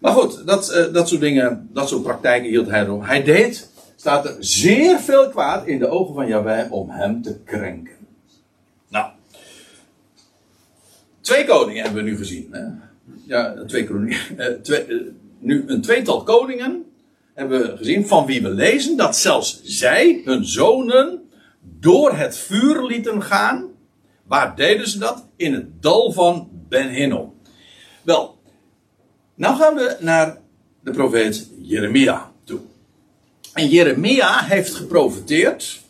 [0.00, 3.06] Maar goed, dat, uh, dat soort dingen, dat soort praktijken hield hij erop.
[3.06, 7.38] Hij deed, staat er zeer veel kwaad in de ogen van Jahweh om hem te
[7.44, 7.96] krenken.
[8.88, 9.10] Nou.
[11.20, 12.48] Twee koningen hebben we nu gezien.
[12.50, 12.64] Hè?
[13.26, 14.18] Ja, twee koningen.
[14.38, 15.02] Uh, twee, uh,
[15.38, 16.84] nu een tweetal koningen
[17.48, 22.82] hebben we gezien, van wie we lezen dat zelfs zij, hun zonen, door het vuur
[22.86, 23.66] lieten gaan.
[24.26, 25.26] Waar deden ze dat?
[25.36, 27.34] In het dal van Ben Hinnom.
[28.02, 28.38] Wel,
[29.34, 30.38] Nou gaan we naar
[30.80, 32.60] de profeet Jeremia toe.
[33.52, 35.82] En Jeremia heeft geprofiteerd,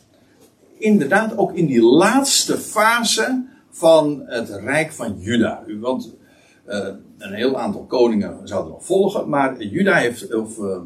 [0.79, 5.65] inderdaad ook in die laatste fase van het rijk van Juda.
[5.81, 6.15] Want
[6.69, 6.88] uh,
[7.19, 10.77] een heel aantal koningen zouden nog volgen, maar Juda heeft, of uh,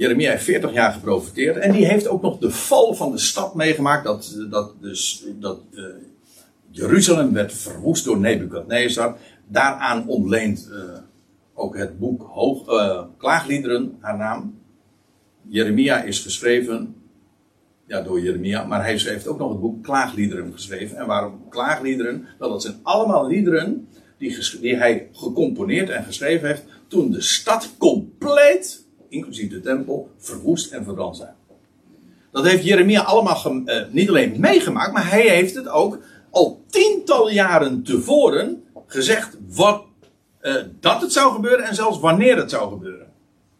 [0.00, 3.54] Jeremia heeft 40 jaar geprofiteerd en die heeft ook nog de val van de stad
[3.54, 5.84] meegemaakt, dat, dat, dus, dat uh,
[6.70, 9.16] Jeruzalem werd verwoest door Nebukadnezar.
[9.46, 10.70] Daaraan ontleent
[11.54, 12.64] ook het boek Hoog,
[13.18, 14.58] Klaagliederen haar naam.
[15.48, 16.94] Jeremia is geschreven
[17.86, 20.96] ja, door Jeremia, maar hij heeft ook nog het boek Klaagliederen geschreven.
[20.96, 22.26] En waarom Klaagliederen?
[22.38, 27.74] Wel, dat zijn allemaal liederen die, die hij gecomponeerd en geschreven heeft toen de stad
[27.78, 31.34] compleet, inclusief de tempel, verwoest en verbrand zijn.
[32.32, 35.98] Dat heeft Jeremia allemaal uh, niet alleen meegemaakt, maar hij heeft het ook
[36.30, 39.84] al tientallen jaren tevoren gezegd wat,
[40.42, 43.06] uh, dat het zou gebeuren en zelfs wanneer het zou gebeuren.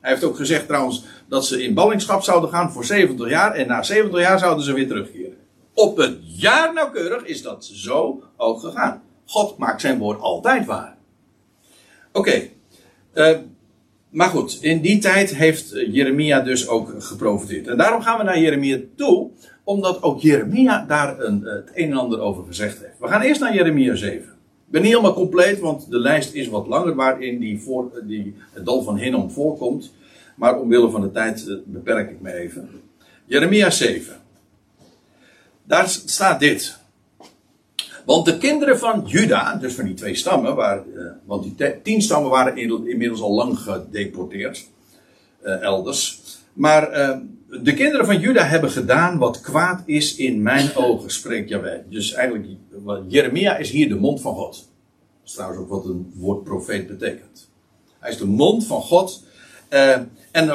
[0.00, 3.66] Hij heeft ook gezegd trouwens dat ze in ballingschap zouden gaan voor 70 jaar en
[3.66, 5.36] na 70 jaar zouden ze weer terugkeren.
[5.74, 9.02] Op het jaar nauwkeurig is dat zo ook gegaan.
[9.26, 10.96] God maakt zijn woord altijd waar.
[12.12, 12.48] Oké.
[13.12, 13.36] Eh,
[14.10, 17.66] maar goed, in die tijd heeft Jeremia dus ook geprofiteerd.
[17.66, 19.30] En daarom gaan we naar Jeremia toe,
[19.64, 22.98] omdat ook Jeremia daar een, het een en ander over gezegd heeft.
[22.98, 24.18] We gaan eerst naar Jeremia 7.
[24.18, 28.34] Ik ben niet helemaal compleet, want de lijst is wat langer waarin die voor, die,
[28.52, 29.92] het dal van Hinnom voorkomt.
[30.36, 32.68] Maar omwille van de tijd eh, beperk ik me even.
[33.24, 34.16] Jeremia 7.
[35.64, 36.79] Daar staat dit.
[38.10, 42.02] Want de kinderen van Juda, dus van die twee stammen, waar, eh, want die tien
[42.02, 44.68] stammen waren inmiddels al lang gedeporteerd,
[45.40, 46.22] eh, elders.
[46.52, 47.16] Maar eh,
[47.62, 51.78] de kinderen van Juda hebben gedaan wat kwaad is in mijn ogen, spreekt Jaweh.
[51.88, 52.48] Dus eigenlijk,
[53.08, 54.52] Jeremia is hier de mond van God.
[54.52, 57.50] Dat is trouwens ook wat een woord profeet betekent.
[57.98, 59.24] Hij is de mond van God.
[60.30, 60.50] en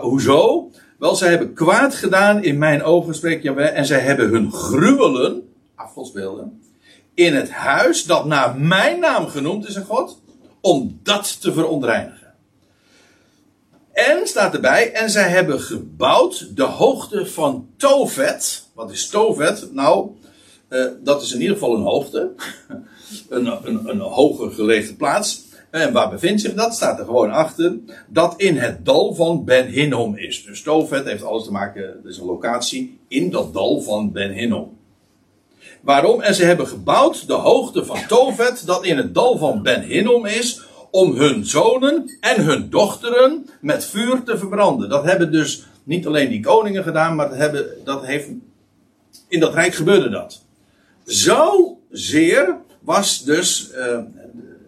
[0.00, 0.70] hoezo?
[0.98, 3.78] Wel, zij hebben kwaad gedaan in mijn ogen, spreekt Jaweh.
[3.78, 5.42] En zij hebben hun gruwelen,
[5.74, 6.64] afgodsbeelden,
[7.16, 10.20] in het huis dat naar mijn naam genoemd is een God,
[10.60, 12.34] om dat te verontreinigen.
[13.92, 18.68] En staat erbij, en zij hebben gebouwd de hoogte van Tovet.
[18.74, 19.68] Wat is Tovet?
[19.72, 20.10] Nou,
[20.68, 22.32] uh, dat is in ieder geval een hoogte.
[23.28, 25.44] een, een, een hoger gelegen plaats.
[25.70, 26.74] En waar bevindt zich dat?
[26.74, 27.78] Staat er gewoon achter.
[28.08, 30.44] Dat in het dal van Ben Hinnom is.
[30.44, 34.32] Dus Tovet heeft alles te maken, dat is een locatie in dat dal van Ben
[34.32, 34.76] Hinnom.
[35.82, 36.20] Waarom?
[36.20, 40.26] En ze hebben gebouwd de hoogte van Tovet, dat in het dal van Ben Hinnom
[40.26, 40.60] is,
[40.90, 44.88] om hun zonen en hun dochteren met vuur te verbranden.
[44.88, 48.28] Dat hebben dus niet alleen die koningen gedaan, maar dat, hebben, dat heeft,
[49.28, 50.42] in dat rijk gebeurde dat.
[51.06, 53.98] Zo zeer was dus uh,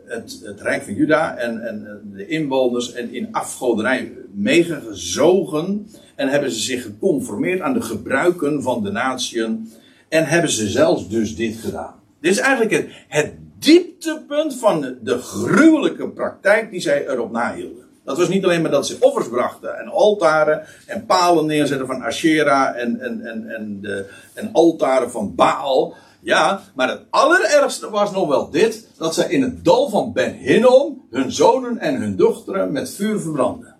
[0.04, 6.50] het, het, rijk van Juda en, en de inwoners en in afgoderij meegezogen en hebben
[6.50, 9.72] ze zich geconformeerd aan de gebruiken van de natieën
[10.08, 11.94] en hebben ze zelfs dus dit gedaan.
[12.20, 17.86] Dit is eigenlijk het, het dieptepunt van de, gruwelijke praktijk die zij erop nahielden.
[18.04, 22.02] Dat was niet alleen maar dat ze offers brachten en altaren en palen neerzetten van
[22.02, 25.94] Asherah en, en, en, en, de, en altaren van Baal.
[26.20, 30.34] Ja, maar het allerergste was nog wel dit: dat zij in het dal van Ben
[30.34, 33.74] Hinnom hun zonen en hun dochteren met vuur verbranden.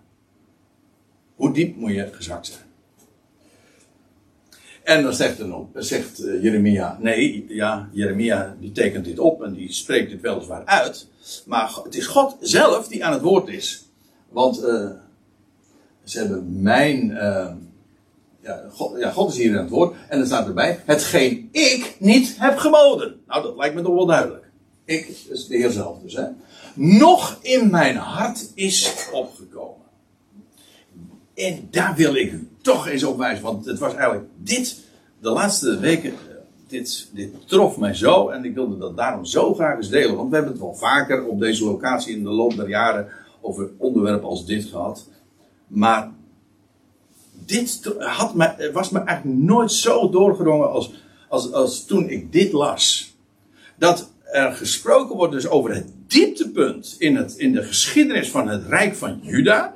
[1.34, 2.67] Hoe diep moet je gezakt zijn?
[4.88, 5.42] En dan zegt,
[5.74, 10.64] zegt eh, Jeremia, nee, ja, Jeremia die tekent dit op en die spreekt dit weliswaar
[10.64, 11.06] uit.
[11.46, 13.84] Maar het is God zelf die aan het woord is.
[14.28, 14.90] Want uh,
[16.04, 17.52] ze hebben mijn, uh,
[18.40, 19.96] ja, God, ja, God is hier aan het woord.
[20.08, 23.20] En er staat erbij, hetgeen ik niet heb geboden.
[23.26, 24.50] Nou, dat lijkt me toch wel duidelijk.
[24.84, 26.26] Ik, is de Heer zelf dus, hè.
[26.74, 29.86] Nog in mijn hart is opgekomen.
[31.34, 33.44] En daar wil ik u toch eens op wijzen.
[33.44, 34.78] Want het was eigenlijk dit,
[35.20, 36.14] de laatste weken,
[36.66, 38.28] dit, dit trof mij zo.
[38.28, 40.16] En ik wilde dat daarom zo graag eens delen.
[40.16, 43.08] Want we hebben het wel vaker op deze locatie in de loop der jaren
[43.40, 45.08] over onderwerpen als dit gehad.
[45.66, 46.12] Maar
[47.46, 50.92] dit had me, was me eigenlijk nooit zo doorgedrongen als,
[51.28, 53.16] als, als toen ik dit las.
[53.76, 58.66] Dat er gesproken wordt dus over het dieptepunt in, het, in de geschiedenis van het
[58.66, 59.72] Rijk van Juda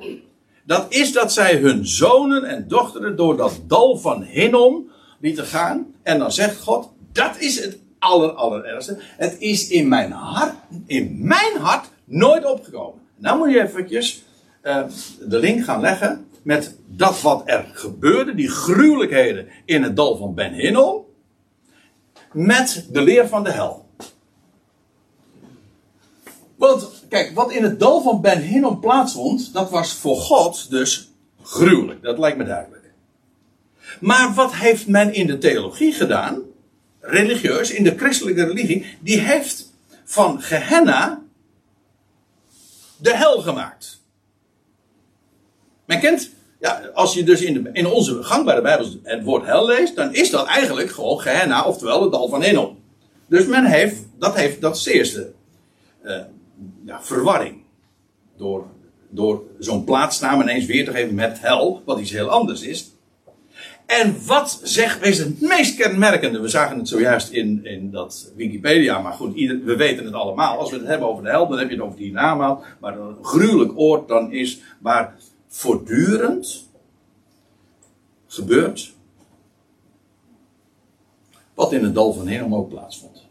[0.65, 5.93] dat is dat zij hun zonen en dochteren door dat dal van Hinnom lieten gaan.
[6.03, 8.97] En dan zegt God, dat is het aller, allerergste.
[8.99, 10.53] Het is in mijn hart,
[10.85, 13.01] in mijn hart nooit opgekomen.
[13.15, 14.23] Nou moet je eventjes
[14.63, 14.83] uh,
[15.27, 20.33] de link gaan leggen met dat wat er gebeurde, die gruwelijkheden in het dal van
[20.33, 21.05] Ben Hinnom,
[22.31, 23.85] met de leer van de hel.
[26.55, 31.11] Want kijk, wat in het dal van Ben Hinnom plaatsvond, dat was voor God dus
[31.41, 32.01] gruwelijk.
[32.01, 32.91] Dat lijkt me duidelijk.
[33.99, 36.41] Maar wat heeft men in de theologie gedaan?
[36.99, 39.71] Religieus, in de christelijke religie, die heeft
[40.03, 41.21] van Gehenna
[42.97, 44.01] de hel gemaakt.
[45.85, 49.65] Men kent, ja, als je dus in, de, in onze gangbare Bijbel het woord hel
[49.65, 52.79] leest, dan is dat eigenlijk gewoon Gehenna, oftewel het dal van Hinnom.
[53.27, 55.31] Dus men heeft, dat, heeft, dat is eerste
[56.03, 56.21] uh,
[56.85, 57.61] ja, verwarring.
[58.37, 58.65] Door,
[59.09, 62.91] door zo'n plaatsnaam ineens weer te geven met hel, wat iets heel anders is.
[63.85, 69.01] En wat zegt, wees het meest kenmerkende, we zagen het zojuist in, in dat Wikipedia,
[69.01, 70.57] maar goed, we weten het allemaal.
[70.57, 72.63] Als we het hebben over de hel, dan heb je het over die namaal.
[72.79, 75.15] Maar een gruwelijk oord dan is waar
[75.47, 76.69] voortdurend
[78.27, 78.93] gebeurt
[81.53, 83.25] wat in het dal van Hinnom ook plaatsvond.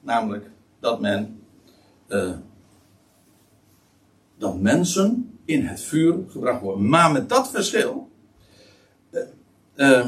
[0.00, 1.42] Namelijk dat men
[2.08, 2.30] uh,
[4.40, 6.88] dat mensen in het vuur gebracht worden.
[6.88, 8.10] Maar met dat verschil.
[9.10, 9.20] Uh,
[9.76, 10.06] uh,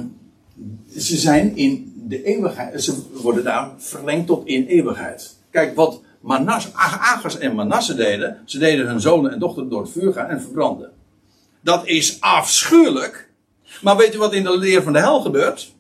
[0.97, 2.83] ze zijn in de eeuwigheid.
[2.83, 5.37] Ze worden daar verlengd tot in eeuwigheid.
[5.51, 8.39] Kijk, wat Manas, Agers en Manasse deden.
[8.45, 10.91] Ze deden hun zonen en dochteren door het vuur gaan en verbranden.
[11.61, 13.31] Dat is afschuwelijk.
[13.83, 15.73] Maar weet u wat in de leer van de hel gebeurt?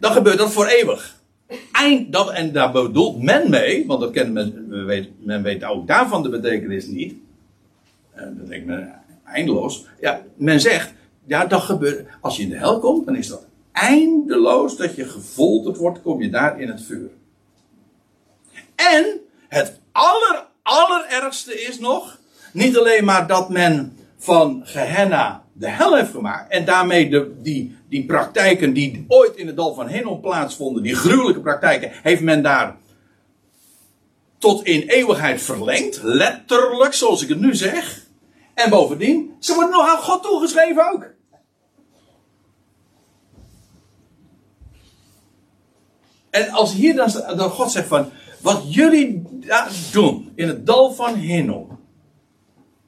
[0.00, 1.16] Dan gebeurt dat voor eeuwig.
[1.72, 4.32] Eind, dat, en daar bedoelt men mee, want dat kennen
[4.68, 7.14] men, weet, men weet ook daarvan de betekenis niet.
[8.18, 8.94] En dat denkt men
[9.24, 9.86] eindeloos.
[10.00, 10.92] Ja, men zegt,
[11.26, 12.08] ja, dat gebeurt.
[12.20, 16.22] Als je in de hel komt, dan is dat eindeloos dat je gefolterd wordt, kom
[16.22, 17.10] je daar in het vuur.
[18.74, 22.18] En het aller, allerergste is nog,
[22.52, 26.52] niet alleen maar dat men van Gehenna de hel heeft gemaakt.
[26.52, 30.94] En daarmee de, die, die praktijken die ooit in het dal van Hinnom plaatsvonden, die
[30.94, 32.76] gruwelijke praktijken, heeft men daar
[34.38, 36.00] tot in eeuwigheid verlengd.
[36.02, 38.06] Letterlijk, zoals ik het nu zeg.
[38.58, 41.06] En bovendien, ze worden nog aan God toegeschreven ook.
[46.30, 47.10] En als hier dan,
[47.50, 49.22] God zegt van, wat jullie
[49.92, 51.78] doen in het dal van Hinnom,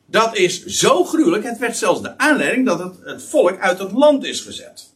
[0.06, 1.44] dat is zo gruwelijk.
[1.44, 4.94] Het werd zelfs de aanleiding dat het, het volk uit het land is gezet.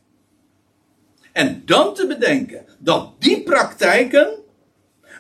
[1.33, 4.29] En dan te bedenken dat die praktijken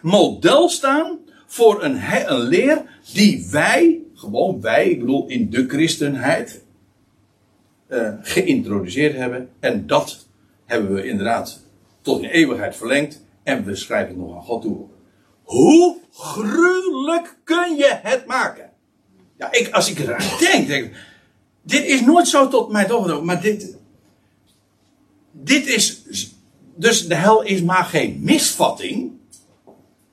[0.02, 2.00] model staan voor een,
[2.30, 2.82] een leer
[3.12, 6.64] die wij, gewoon wij, ik bedoel in de christenheid,
[7.88, 9.48] uh, geïntroduceerd hebben.
[9.60, 10.26] En dat
[10.64, 11.60] hebben we inderdaad
[12.00, 13.24] tot in eeuwigheid verlengd.
[13.42, 14.86] En we schrijven nog aan God toe.
[15.42, 18.70] Hoe gruwelijk kun je het maken?
[19.36, 20.96] Ja, ik, als ik eraan denk, denk ik,
[21.62, 23.76] dit is nooit zo tot mij doorgedrongen, maar dit,
[25.32, 26.02] dit is,
[26.76, 29.12] dus de hel is maar geen misvatting,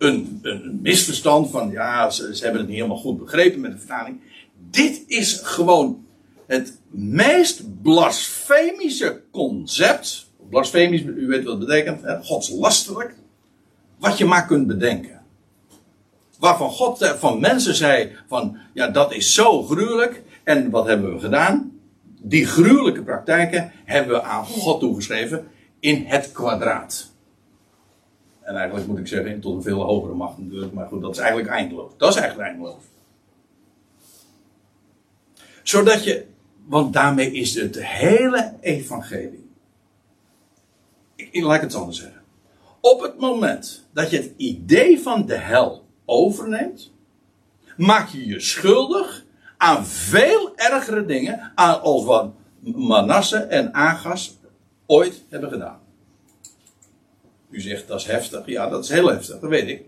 [0.02, 4.22] een, een misverstand van, ja, ze, hebben het niet helemaal goed begrepen met de vertaling.
[4.70, 6.06] Dit is gewoon
[6.48, 13.16] het meest blasfemische concept, blasfemisch, u weet wat het betekent, godslasterlijk,
[14.00, 15.22] wat je maar kunt bedenken
[16.42, 20.24] waarvan God van mensen zei van ja dat is zo gruwelijk.
[20.44, 21.72] En wat hebben we gedaan?
[22.22, 25.48] Die gruwelijke praktijken hebben we aan God toegeschreven
[25.80, 27.11] in het kwadraat.
[28.42, 30.74] En eigenlijk moet ik zeggen tot een veel hogere macht natuurlijk.
[30.74, 31.92] Maar goed, dat is eigenlijk eindeloos.
[31.98, 32.84] Dat is eigenlijk eindeloos.
[35.64, 36.26] Zodat je,
[36.66, 39.50] want daarmee is het hele evangelie.
[41.16, 42.22] Ik, laat het anders zeggen.
[42.80, 46.92] Op het moment dat je het idee van de hel overneemt,
[47.78, 49.26] maak je je schuldig
[49.58, 54.38] aan veel ergere dingen aan als wat Manasse en Agas
[54.86, 55.81] ooit hebben gedaan.
[57.52, 58.46] U zegt dat is heftig.
[58.46, 59.86] Ja, dat is heel heftig, dat weet ik.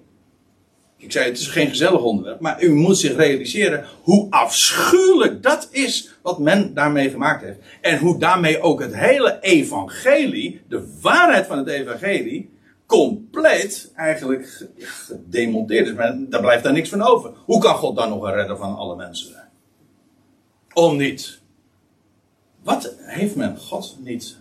[0.98, 5.68] Ik zei het is geen gezellig onderwerp, maar u moet zich realiseren hoe afschuwelijk dat
[5.72, 7.60] is wat men daarmee gemaakt heeft.
[7.82, 12.52] En hoe daarmee ook het hele evangelie, de waarheid van het evangelie,
[12.86, 15.94] compleet eigenlijk gedemonteerd is.
[15.94, 17.32] Maar daar blijft daar niks van over.
[17.46, 19.50] Hoe kan God dan nog een redder van alle mensen zijn?
[20.74, 21.42] Om niet.
[22.64, 24.38] Wat heeft men God niet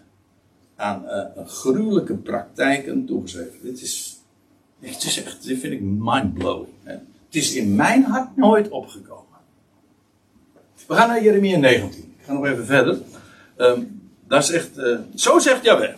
[0.83, 3.59] aan uh, gruwelijke praktijken toegeschreven?
[3.63, 4.21] Dit is,
[4.79, 6.73] dit is echt, dit vind ik mindblowing.
[6.83, 6.93] Hè?
[6.93, 9.23] Het is in mijn hart nooit opgekomen.
[10.87, 12.15] We gaan naar Jeremia 19.
[12.19, 12.99] Ik ga nog even verder.
[13.57, 15.95] Um, daar zegt, uh, zo zegt Jawel.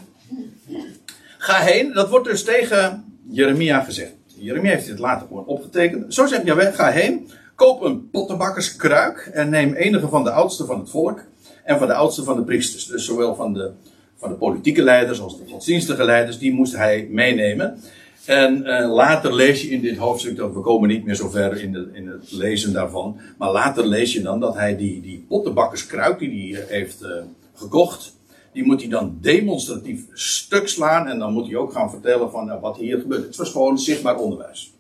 [1.39, 1.93] Ga heen.
[1.93, 4.13] Dat wordt dus tegen Jeremia gezegd.
[4.27, 6.15] Jeremia heeft dit later gewoon opgetekend.
[6.15, 7.31] Zo zegt Jawel, ga heen.
[7.55, 9.31] Koop een pottenbakkerskruik.
[9.33, 11.25] En neem enige van de oudsten van het volk.
[11.65, 12.87] En van de oudsten van de priesters.
[12.87, 13.73] Dus zowel van de,
[14.17, 16.39] van de politieke leiders als de godsdienstige leiders.
[16.39, 17.81] Die moest hij meenemen.
[18.25, 21.63] En uh, later lees je in dit hoofdstuk, dat we komen niet meer zo ver
[21.63, 23.21] in, de, in het lezen daarvan.
[23.39, 27.09] Maar later lees je dan dat hij die, die pottenbakkerskruik die hij heeft uh,
[27.55, 28.17] gekocht.
[28.53, 31.09] Die moet hij dan demonstratief stuk slaan.
[31.09, 33.27] En dan moet hij ook gaan vertellen van uh, wat hier gebeurt.
[33.27, 34.73] Het was gewoon zichtbaar onderwijs.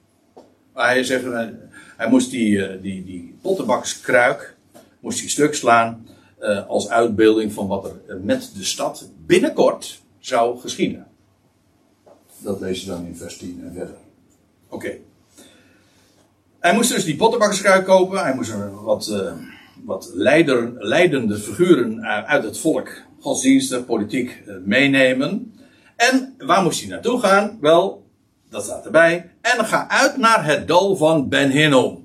[0.75, 1.25] Hij zegt,
[1.97, 4.57] hij moest die, die, die pottenbakkerskruik
[5.01, 6.07] moest hij stuk slaan.
[6.69, 11.07] Als uitbeelding van wat er met de stad binnenkort zou geschieden.
[12.39, 13.95] Dat lees je dan in vers 10 en verder.
[14.69, 14.97] Oké.
[16.61, 18.19] Hij moest dus die pottenbakkerskruik kopen.
[18.19, 19.33] Hij moest er wat, uh,
[19.85, 22.91] wat leider, leidende figuren uit het volk,
[23.21, 25.55] godsdienstig, politiek, uh, meenemen.
[25.97, 27.59] En waar moest hij naartoe gaan?
[27.61, 28.07] Wel,
[28.51, 29.31] dat staat erbij.
[29.41, 32.04] En ga uit naar het dal van Ben Hinnom.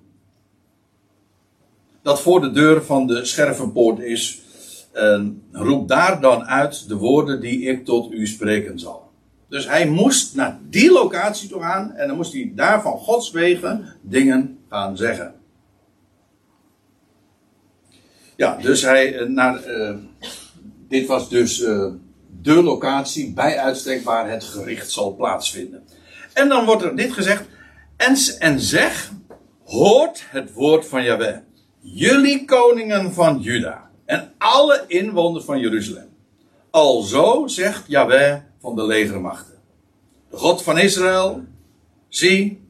[2.10, 4.42] Dat voor de deur van de schervenpoort is.
[4.94, 9.12] En roep daar dan uit de woorden die ik tot u spreken zal.
[9.50, 13.32] Dus hij moest naar die locatie toe gaan en dan moest hij daar van Gods
[13.32, 15.34] wegen dingen gaan zeggen.
[18.36, 19.68] Ja, dus hij eh, naar.
[19.68, 19.96] Uh,
[20.88, 21.86] dit was dus uh,
[22.42, 25.84] de locatie bij uitstek waar het gericht zal plaatsvinden.
[26.34, 27.44] En dan wordt er dit gezegd.
[27.98, 29.12] En, en zeg,
[29.64, 31.38] hoort het woord van Yahweh.
[31.80, 33.90] Jullie koningen van Juda.
[34.06, 36.08] En alle inwoners van Jeruzalem.
[36.70, 39.54] Alzo zegt Yahweh van de legermachten.
[40.30, 41.44] De God van Israël,
[42.08, 42.62] zie,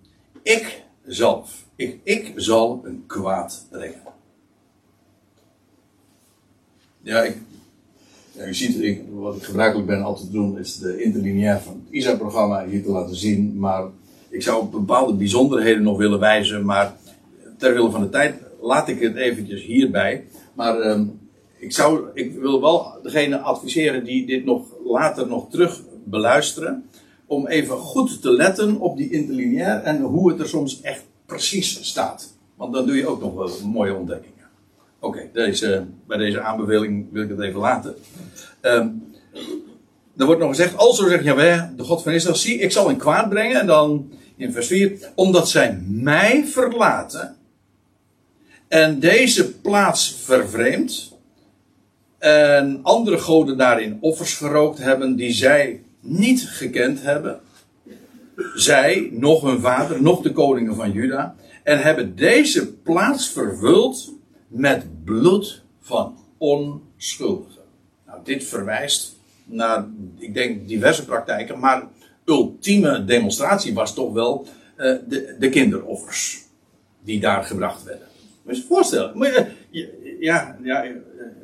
[0.44, 1.46] ik zal,
[1.76, 4.02] ik, ik zal een kwaad brengen.
[7.02, 7.38] Ja, ik,
[8.32, 11.94] ja, u ziet, wat ik gebruikelijk ben altijd te doen, is de interlineair van het
[11.94, 13.60] ISA-programma hier te laten zien.
[13.60, 13.84] Maar
[14.30, 16.96] ik zou op bepaalde bijzonderheden nog willen wijzen, maar
[17.58, 20.26] ter wille van de tijd laat ik het eventjes hierbij.
[20.54, 21.20] Maar um,
[21.58, 26.90] ik, zou, ik wil wel degene adviseren die dit nog later nog terug beluisteren.
[27.26, 31.88] Om even goed te letten op die interlineair en hoe het er soms echt precies
[31.88, 32.38] staat.
[32.56, 34.48] Want dan doe je ook nog wel mooie ontdekkingen.
[35.00, 37.96] Oké, deze, bij deze aanbeveling wil ik het even laten.
[38.62, 39.08] Um,
[40.18, 42.98] er wordt nog gezegd, also zegt Jaweh, de God van Israël, zie, ik zal een
[42.98, 43.60] kwaad brengen.
[43.60, 47.36] En dan in vers 4, omdat zij mij verlaten
[48.70, 51.18] en deze plaats vervreemd
[52.18, 57.40] en andere goden daarin offers gerookt hebben die zij niet gekend hebben.
[58.56, 61.36] Zij, nog hun vader, nog de koningen van Juda.
[61.64, 64.14] En hebben deze plaats vervuld
[64.48, 67.62] met bloed van onschuldigen.
[68.06, 69.16] Nou, dit verwijst
[69.46, 71.60] naar, ik denk, diverse praktijken.
[71.60, 71.88] Maar
[72.26, 74.48] ultieme demonstratie was toch wel
[74.78, 76.44] uh, de, de kinderoffers.
[77.04, 78.09] Die daar gebracht werden.
[78.50, 79.12] Moet je voorstellen.
[79.18, 80.86] Moet je, ja, ja,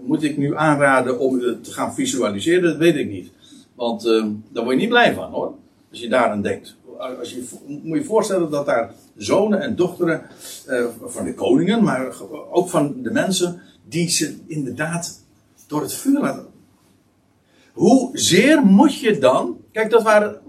[0.02, 2.64] moet ik nu aanraden om het te gaan visualiseren?
[2.64, 3.32] Dat weet ik niet.
[3.76, 5.54] Want uh, daar word je niet blij van hoor.
[5.92, 6.76] Als je daaraan denkt.
[7.20, 7.44] Als je,
[7.84, 10.22] moet je voorstellen dat daar zonen en dochteren
[11.06, 12.16] van de koningen, maar
[12.52, 15.24] ook van de mensen, die ze inderdaad
[15.68, 16.46] door het vuur laten.
[17.74, 19.58] Hoe zeer moet je dan.
[19.72, 20.40] Kijk, dat waren.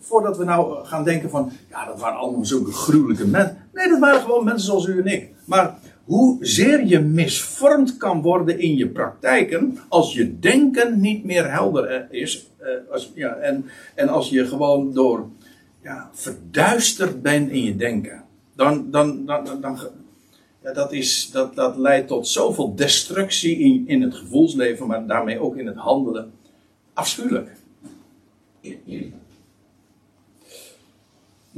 [0.00, 1.52] Voordat we nou gaan denken van.
[1.70, 3.56] Ja, dat waren allemaal zulke gruwelijke mensen.
[3.72, 5.30] Nee, dat waren gewoon mensen zoals u en ik.
[5.44, 12.06] Maar hoezeer je misvormd kan worden in je praktijken als je denken niet meer helder
[12.10, 12.50] is.
[12.60, 15.28] Uh, als, ja, en, en als je gewoon door
[15.82, 18.24] ja, verduisterd bent in je denken.
[18.56, 19.78] Dan, dan, dan, dan, dan
[20.62, 25.40] ja, dat, is, dat, dat leidt tot zoveel destructie in, in het gevoelsleven, maar daarmee
[25.40, 26.32] ook in het handelen.
[26.92, 27.56] Afschuwelijk.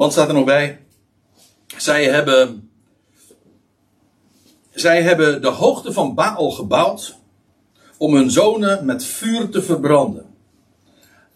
[0.01, 0.80] Want staat er nog bij?
[1.76, 2.70] Zij hebben
[4.70, 7.18] zij hebben de hoogte van Baal gebouwd
[7.98, 10.26] om hun zonen met vuur te verbranden.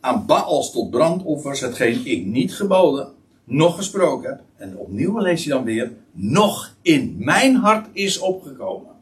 [0.01, 3.13] Aan Baals tot brandoffers hetgeen ik niet geboden,
[3.45, 4.41] nog gesproken heb.
[4.57, 8.93] En opnieuw lees je dan weer, nog in mijn hart is opgekomen.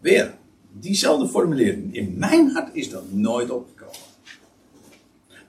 [0.00, 0.34] Weer,
[0.72, 1.94] diezelfde formulering.
[1.94, 4.13] In mijn hart is dat nooit opgekomen.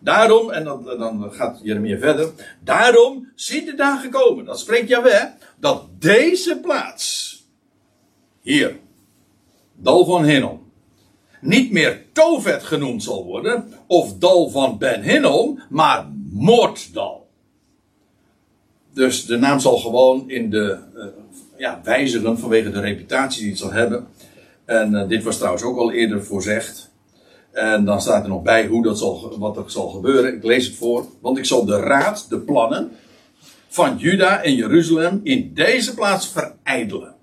[0.05, 2.29] Daarom, en dan, dan gaat Jeremia verder.
[2.63, 5.25] Daarom ziet de dag gekomen, dat spreekt Jaweh,
[5.59, 7.43] dat deze plaats
[8.41, 8.79] hier,
[9.75, 10.71] Dal van Hinnom,
[11.41, 17.27] niet meer Tovet genoemd zal worden, of Dal van Ben Hinnom, maar Moorddal.
[18.93, 21.05] Dus de naam zal gewoon in de, uh,
[21.57, 24.07] ja, wijzigen vanwege de reputatie die het zal hebben.
[24.65, 26.93] En uh, dit was trouwens ook al eerder voorzegd.
[27.55, 30.35] En dan staat er nog bij hoe dat zal, wat er zal gebeuren.
[30.35, 31.05] Ik lees het voor.
[31.21, 32.91] Want ik zal de raad, de plannen
[33.67, 37.15] van Juda en Jeruzalem in deze plaats verijdelen.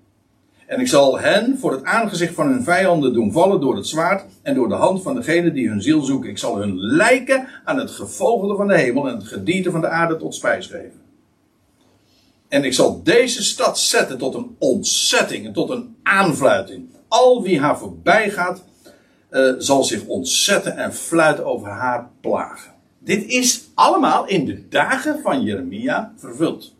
[0.65, 4.25] En ik zal hen voor het aangezicht van hun vijanden doen vallen door het zwaard
[4.41, 6.29] en door de hand van degene die hun ziel zoeken.
[6.29, 9.87] Ik zal hun lijken aan het gevogelde van de hemel en het gedierte van de
[9.87, 11.01] aarde tot spijs geven.
[12.47, 16.89] En ik zal deze stad zetten tot een ontzetting en tot een aanfluiting.
[17.07, 18.63] Al wie haar voorbij gaat,
[19.33, 22.71] uh, zal zich ontzetten en fluiten over haar plagen.
[22.99, 26.75] Dit is allemaal in de dagen van Jeremia vervuld.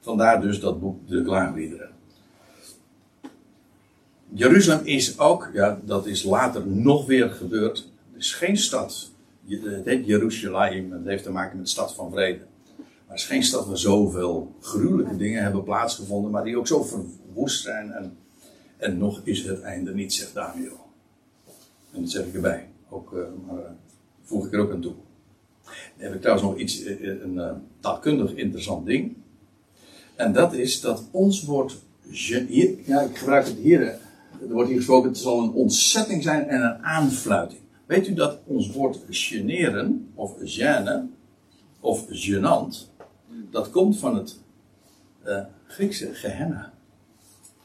[0.00, 1.90] Vandaar dus dat boek De Klaagliederen.
[4.28, 7.76] Jeruzalem is ook, ja, dat is later nog weer gebeurd.
[8.12, 9.10] Het is geen stad.
[9.48, 12.40] Het heet Jeruzalem, het heeft te maken met de stad van vrede.
[12.76, 16.82] Maar het is geen stad waar zoveel gruwelijke dingen hebben plaatsgevonden, maar die ook zo
[16.82, 17.92] verwoest zijn.
[17.92, 18.16] En,
[18.76, 20.85] en nog is het einde niet, zegt Daniel.
[21.96, 22.68] En dat zeg ik erbij.
[22.88, 23.64] Ook, uh, maar uh,
[24.22, 24.94] voeg ik er ook aan toe.
[25.64, 27.40] Dan heb ik trouwens nog iets, uh, een
[27.80, 29.16] taalkundig interessant ding.
[30.14, 31.76] En dat is dat ons woord.
[32.08, 33.80] Hier, ja, ik gebruik het hier.
[33.80, 37.60] Er wordt hier gesproken, het zal een ontzetting zijn en een aanfluiting.
[37.86, 41.02] Weet u dat ons woord generen, of gêne,
[41.80, 42.90] of genant,
[43.50, 44.38] dat komt van het
[45.66, 46.72] Griekse gehenna.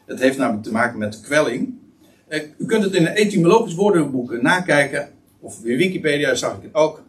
[0.06, 1.74] Het heeft namelijk te maken met kwelling eh,
[2.58, 7.04] u kunt het in een etymologisch woordenboek nakijken, of in Wikipedia zag ik het ook,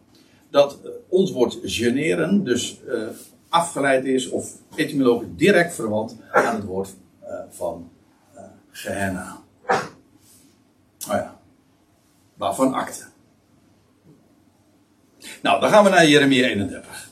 [0.50, 3.06] dat eh, ons woord generen dus uh,
[3.48, 6.94] afgeleid is of etymologisch direct verwant aan het woord
[7.50, 7.90] van
[8.34, 9.40] uh, Gehenna.
[11.08, 11.40] Oh ja,
[12.34, 13.04] waarvan akte.
[15.42, 17.10] Nou, dan gaan we naar Jeremia 31.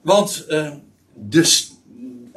[0.00, 0.46] Want
[1.14, 1.72] de,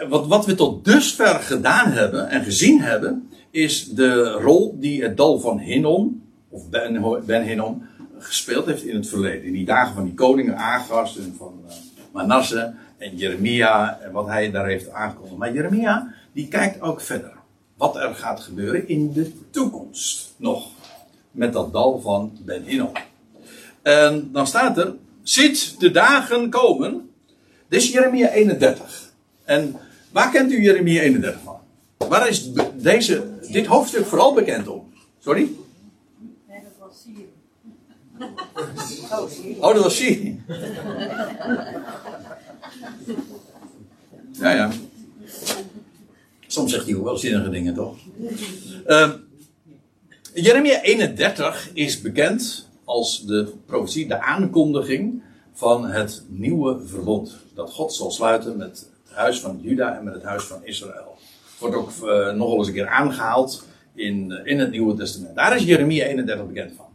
[0.05, 5.17] wat, wat we tot dusver gedaan hebben en gezien hebben, is de rol die het
[5.17, 7.85] dal van Hinnom, of Ben, ben Hinnom,
[8.19, 9.43] gespeeld heeft in het verleden.
[9.43, 11.73] In die dagen van die koningen Agas en van uh,
[12.11, 15.37] Manasse en Jeremia en wat hij daar heeft aangekondigd.
[15.37, 17.31] Maar Jeremia, die kijkt ook verder.
[17.77, 20.67] Wat er gaat gebeuren in de toekomst nog.
[21.31, 22.91] Met dat dal van Ben Hinnom.
[23.81, 27.09] En dan staat er, ziet de dagen komen.
[27.67, 29.11] Dit is Jeremia 31.
[29.43, 29.75] En
[30.17, 31.59] Waar kent u Jeremia 31 van?
[32.09, 34.91] Waar is deze, dit hoofdstuk vooral bekend om?
[35.19, 35.51] Sorry?
[36.47, 37.29] Nee, dat was Syrië.
[39.59, 40.41] Oh, dat was Syrië.
[44.31, 44.71] Ja, ja.
[46.47, 47.97] Soms zegt hij ook wel zinnige dingen, toch?
[48.87, 49.11] Uh,
[50.33, 55.21] Jeremia 31 is bekend als de profetie, de aankondiging
[55.53, 57.35] van het nieuwe verbond.
[57.53, 61.17] Dat God zal sluiten met huis van Juda en met het huis van Israël.
[61.59, 65.35] Wordt ook uh, nogal eens een keer aangehaald in, uh, in het Nieuwe Testament.
[65.35, 66.85] Daar is Jeremia 31 bekend van.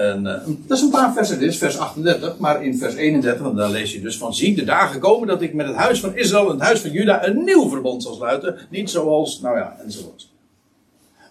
[0.00, 3.70] En, uh, dat is een paar versen, dit vers 38, maar in vers 31, dan
[3.70, 6.44] lees je dus van, zie de dagen komen dat ik met het huis van Israël
[6.44, 8.58] en het huis van Juda een nieuw verbond zal sluiten.
[8.70, 10.32] Niet zoals, nou ja, enzovoort.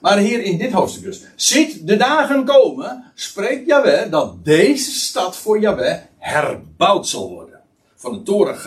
[0.04, 1.22] Maar hier in dit hoofdstuk dus.
[1.36, 7.60] Ziet de dagen komen, spreekt Yahweh dat deze stad voor Yahweh herbouwd zal worden.
[7.96, 8.58] Van de toren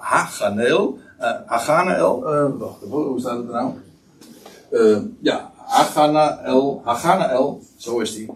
[0.00, 0.98] Haganeel.
[1.20, 2.34] Uh, Haganael.
[2.34, 3.72] Uh, wacht, hoe staat het er nou?
[4.70, 6.82] Uh, ja, Haganael.
[6.84, 8.30] Haganael, zo is die.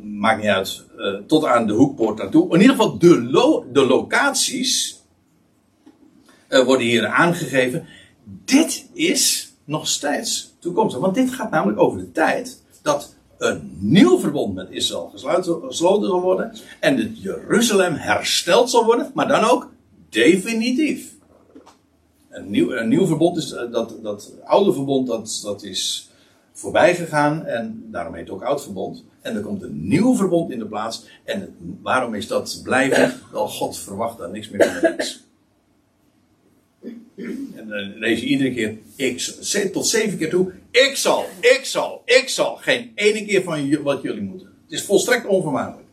[0.00, 0.84] maakt niet uit.
[1.26, 2.54] tot aan de hoekpoort naartoe.
[2.54, 5.02] In ieder geval, de, de locaties
[6.48, 7.86] worden hier aangegeven.
[8.44, 11.00] Dit is nog steeds toekomstig.
[11.00, 16.20] Want dit gaat namelijk over de tijd dat een nieuw verbond met Israël gesloten zal
[16.20, 16.52] worden.
[16.80, 19.10] En dat Jeruzalem hersteld zal worden.
[19.14, 19.71] Maar dan ook
[20.12, 21.14] definitief.
[22.28, 26.10] Een nieuw, een nieuw verbond is eh, dat, dat oude verbond dat, dat is
[26.52, 29.04] voorbij gegaan en daarom heet het ook oud verbond.
[29.20, 31.06] En er komt een nieuw verbond in de plaats.
[31.24, 33.20] En waarom is dat blijven?
[33.32, 34.96] Wel, God verwacht daar niks meer van.
[37.54, 39.18] En dan lees je iedere keer, ik,
[39.72, 42.56] tot zeven keer toe, ik zal, ik zal, ik zal.
[42.56, 44.48] Geen ene keer van wat jullie moeten.
[44.64, 45.88] Het is volstrekt onvermijdelijk.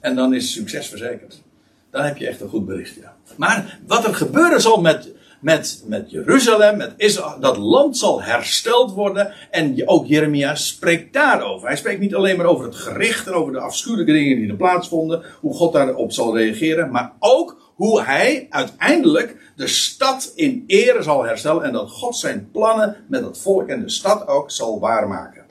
[0.00, 1.42] En dan is succes verzekerd.
[1.90, 3.13] Dan heb je echt een goed bericht, ja.
[3.36, 8.92] Maar wat er gebeuren zal met, met, met Jeruzalem, met Israël, dat land zal hersteld
[8.92, 9.32] worden.
[9.50, 11.68] En ook Jeremia spreekt daarover.
[11.68, 14.56] Hij spreekt niet alleen maar over het gericht en over de afschuwelijke dingen die er
[14.56, 21.02] plaatsvonden, hoe God daarop zal reageren, maar ook hoe hij uiteindelijk de stad in ere
[21.02, 24.80] zal herstellen en dat God zijn plannen met het volk en de stad ook zal
[24.80, 25.44] waarmaken.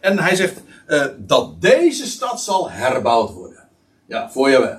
[0.00, 3.68] En hij zegt uh, dat deze stad zal herbouwd worden.
[4.06, 4.78] Ja, voor je wel.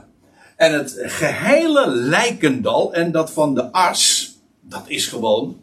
[0.62, 5.60] En het gehele lijkendal en dat van de as, dat is gewoon,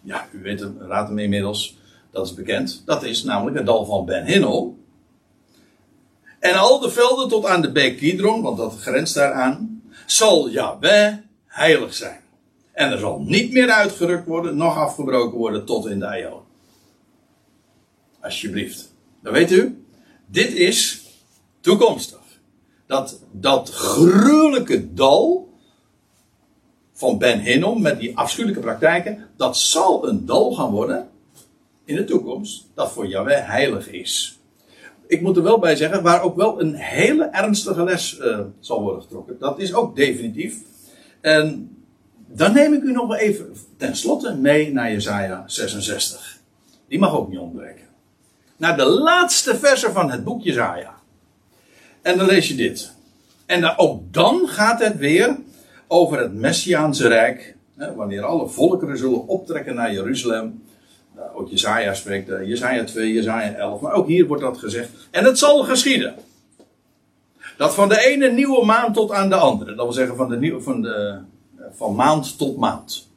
[0.00, 1.78] ja, u weet het, raadt hem inmiddels,
[2.10, 2.82] dat is bekend.
[2.86, 4.78] Dat is namelijk het dal van Ben Hinnom.
[6.38, 11.14] En al de velden tot aan de beek Kidron, want dat grenst daaraan, zal Yahweh
[11.46, 12.20] heilig zijn.
[12.72, 16.42] En er zal niet meer uitgerukt worden, nog afgebroken worden tot in de aion.
[18.20, 18.92] Alsjeblieft.
[19.22, 19.84] Dan weet u,
[20.26, 21.02] dit is
[21.60, 22.19] toekomstig.
[22.90, 25.48] Dat, dat gruwelijke dal
[26.92, 31.08] van Ben Hinnom met die afschuwelijke praktijken, dat zal een dal gaan worden
[31.84, 34.38] in de toekomst dat voor Yahweh heilig is.
[35.06, 38.82] Ik moet er wel bij zeggen, waar ook wel een hele ernstige les uh, zal
[38.82, 39.36] worden getrokken.
[39.38, 40.56] Dat is ook definitief.
[41.20, 41.76] En
[42.26, 46.38] dan neem ik u nog even tenslotte mee naar Jesaja 66.
[46.88, 47.86] Die mag ook niet ontbreken.
[48.56, 50.99] Naar de laatste versen van het boek Jesaja.
[52.02, 52.92] En dan lees je dit.
[53.46, 55.36] En dan, ook dan gaat het weer
[55.88, 57.54] over het Messiaanse Rijk.
[57.76, 60.62] Hè, wanneer alle volkeren zullen optrekken naar Jeruzalem.
[61.16, 63.80] Nou, ook Jezaja spreekt, uh, Jezaja 2, Jezaja 11.
[63.80, 64.90] Maar ook hier wordt dat gezegd.
[65.10, 66.14] En het zal geschieden.
[67.56, 69.74] Dat van de ene nieuwe maand tot aan de andere.
[69.74, 71.18] Dat wil zeggen van, de nieuwe, van, de,
[71.56, 73.09] eh, van maand tot maand.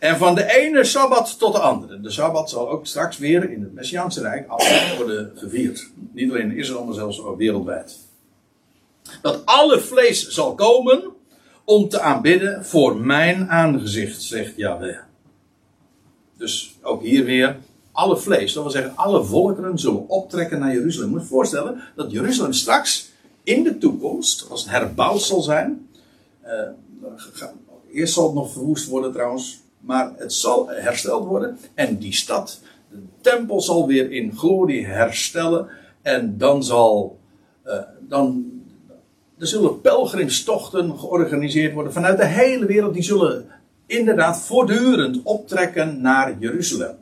[0.00, 2.00] En van de ene sabbat tot de andere.
[2.00, 5.90] De sabbat zal ook straks weer in het Messiaanse Rijk altijd worden gevierd.
[6.12, 7.98] Niet alleen in Israël, maar zelfs ook wereldwijd.
[9.22, 11.02] Dat alle vlees zal komen
[11.64, 14.98] om te aanbidden voor mijn aangezicht, zegt Yahweh.
[16.36, 17.56] Dus ook hier weer
[17.92, 21.08] alle vlees, dat wil zeggen alle volkeren zullen optrekken naar Jeruzalem.
[21.08, 23.10] Je moet je voorstellen dat Jeruzalem straks
[23.42, 25.88] in de toekomst, als het herbouwd zal zijn,
[26.44, 26.50] uh,
[27.92, 32.60] eerst zal het nog verwoest worden trouwens, maar het zal hersteld worden en die stad,
[32.90, 35.68] de tempel zal weer in glorie herstellen
[36.02, 37.18] en dan zal,
[37.64, 38.52] uh, dan
[39.38, 42.94] er zullen pelgrimstochten georganiseerd worden vanuit de hele wereld.
[42.94, 43.46] Die zullen
[43.86, 46.96] inderdaad voortdurend optrekken naar Jeruzalem.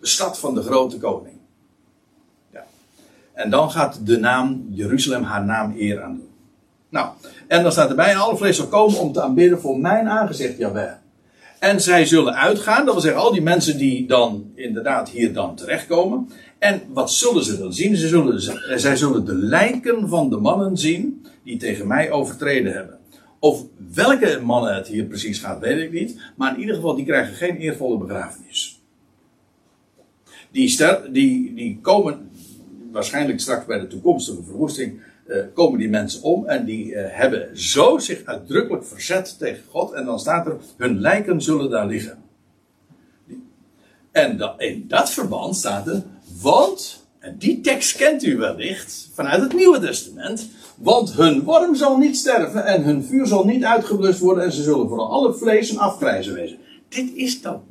[0.00, 1.36] De stad van de grote koning.
[2.50, 2.64] Ja.
[3.32, 6.30] En dan gaat de naam Jeruzalem haar naam eer aan doen.
[6.88, 7.08] Nou,
[7.46, 11.01] en dan staat erbij: alle vlees zal komen om te aanbidden voor mijn aangezicht, Jawel.
[11.62, 15.56] En zij zullen uitgaan, dat wil zeggen, al die mensen die dan inderdaad hier dan
[15.56, 16.28] terechtkomen.
[16.58, 17.96] En wat zullen ze dan zien?
[17.96, 18.40] Ze zullen,
[18.80, 22.98] zij zullen de lijken van de mannen zien die tegen mij overtreden hebben.
[23.38, 26.20] Of welke mannen het hier precies gaat, weet ik niet.
[26.36, 28.80] Maar in ieder geval, die krijgen geen eervolle begrafenis.
[30.50, 32.30] Die, ster, die, die komen
[32.92, 35.00] waarschijnlijk straks bij de toekomstige verwoesting.
[35.32, 39.92] Uh, komen die mensen om en die uh, hebben zo zich uitdrukkelijk verzet tegen God.
[39.92, 42.18] En dan staat er: hun lijken zullen daar liggen.
[44.10, 46.02] En in dat verband staat er:
[46.42, 50.48] want, en die tekst kent u wellicht vanuit het Nieuwe Testament.
[50.76, 54.62] Want hun worm zal niet sterven en hun vuur zal niet uitgeblust worden en ze
[54.62, 56.58] zullen voor alle vlees een afgrijzen wezen.
[56.88, 57.62] Dit is dan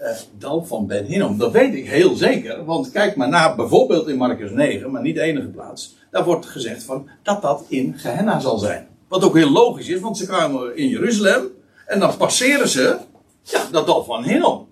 [0.00, 0.08] uh,
[0.38, 1.38] dal van Ben Hinnom.
[1.38, 5.14] Dat weet ik heel zeker, want kijk maar naar bijvoorbeeld in Marcus 9, maar niet
[5.14, 5.98] de enige plaats.
[6.10, 8.88] Daar wordt gezegd van dat dat in Gehenna zal zijn.
[9.08, 11.46] Wat ook heel logisch is, want ze kwamen in Jeruzalem
[11.86, 12.96] en dan passeren ze
[13.42, 14.68] ja, dat dal van Hinnom.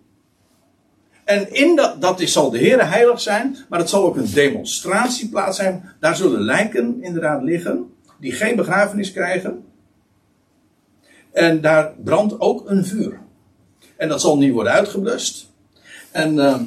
[1.25, 4.33] En in dat, dat is, zal de Heer heilig zijn, maar het zal ook een
[4.33, 5.91] demonstratieplaats zijn.
[6.01, 9.65] Daar zullen lijken inderdaad liggen, die geen begrafenis krijgen.
[11.33, 13.21] En daar brandt ook een vuur.
[13.97, 15.51] En dat zal niet worden uitgeblust.
[16.11, 16.61] En uh,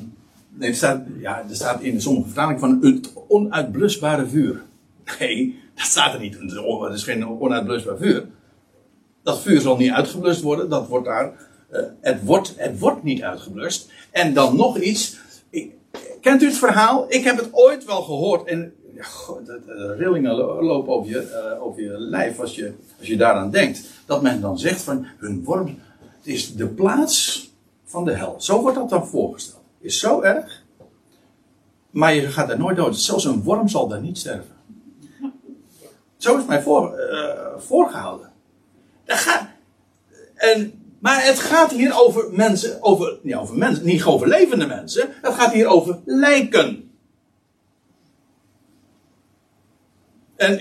[0.59, 4.61] er, staat, ja, er staat in sommige vertalingen van het onuitblusbare vuur.
[5.19, 6.37] Nee, dat staat er niet.
[6.39, 8.25] Het is geen onuitblusbaar vuur.
[9.23, 10.69] Dat vuur zal niet uitgeblust worden.
[10.69, 11.33] Dat wordt daar
[11.71, 13.91] uh, het, wordt, het wordt niet uitgeblust.
[14.11, 15.17] En dan nog iets.
[16.21, 17.05] Kent u het verhaal?
[17.07, 18.47] Ik heb het ooit wel gehoord.
[18.47, 18.73] En
[19.45, 23.81] de, rillingen lopen over je, uh, over je lijf als je, als je daaraan denkt.
[24.05, 25.79] Dat men dan zegt van hun worm.
[25.99, 27.49] Het is de plaats
[27.85, 28.35] van de hel.
[28.37, 29.60] Zo wordt dat dan voorgesteld.
[29.81, 30.63] Is zo erg.
[31.91, 32.97] Maar je gaat er nooit dood.
[32.97, 34.55] Zelfs een worm zal daar niet sterven.
[36.17, 38.31] Zo is mij voor, uh, voorgehouden.
[40.35, 45.09] En maar het gaat hier over mensen, over, niet over mensen, niet over levende mensen.
[45.21, 46.91] Het gaat hier over lijken.
[50.35, 50.59] En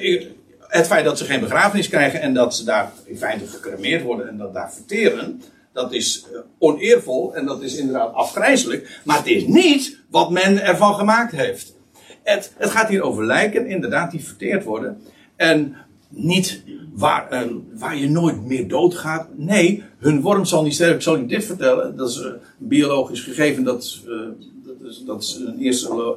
[0.59, 4.29] het feit dat ze geen begrafenis krijgen en dat ze daar in feite gecremeerd worden
[4.29, 5.43] en dat daar verteren,
[5.73, 9.01] dat is eh, oneervol en dat is inderdaad afgrijzelijk.
[9.05, 11.77] Maar het is niet wat men ervan gemaakt heeft.
[12.23, 15.03] Het, het gaat hier over lijken, inderdaad, die verteerd worden.
[15.37, 15.77] En
[16.09, 16.63] niet
[16.95, 19.29] waar, uh, waar je nooit meer doodgaat.
[19.37, 20.97] Nee, hun worm zal niet sterven.
[20.97, 21.97] Ik zal je dit vertellen.
[21.97, 23.65] Dat is uh, biologisch gegeven.
[23.65, 24.29] Dat, uh,
[24.65, 26.17] dat, is, dat is een eerste,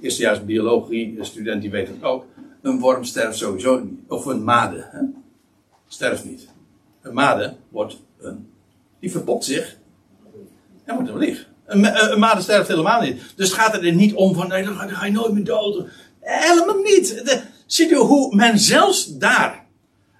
[0.00, 2.24] eerstejaars biologie student die weet het ook.
[2.62, 4.00] Een worm sterft sowieso niet.
[4.08, 4.88] Of een made.
[4.90, 5.00] Hè?
[5.88, 6.48] Sterft niet.
[7.02, 8.46] Een made wordt een.
[9.00, 9.76] Die verpopt zich.
[10.84, 11.48] En wordt een lieg.
[11.66, 13.22] Een, een made sterft helemaal niet.
[13.36, 14.48] Dus het gaat er niet om van.
[14.48, 15.88] Nee, ga je nooit meer dood.
[16.20, 17.22] Helemaal niet.
[17.24, 19.66] De, ziet u hoe men zelfs daar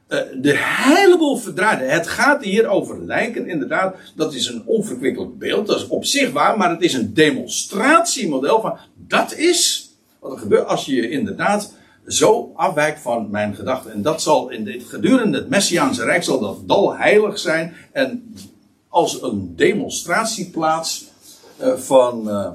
[0.07, 1.85] eh, de heleboel verdraaide.
[1.85, 3.97] Het gaat hier over lijken, inderdaad.
[4.15, 5.67] Dat is een onverkwikkelijk beeld.
[5.67, 8.79] Dat is op zich waar, maar het is een demonstratiemodel van.
[8.95, 11.75] Dat is wat er gebeurt als je je inderdaad
[12.07, 13.93] zo afwijkt van mijn gedachten.
[13.93, 17.75] En dat zal in dit gedurende het Messiaanse Rijk zal dat dal heilig zijn.
[17.93, 18.35] En
[18.97, 21.05] als een demonstratieplaats
[21.61, 22.51] uh, van, uh,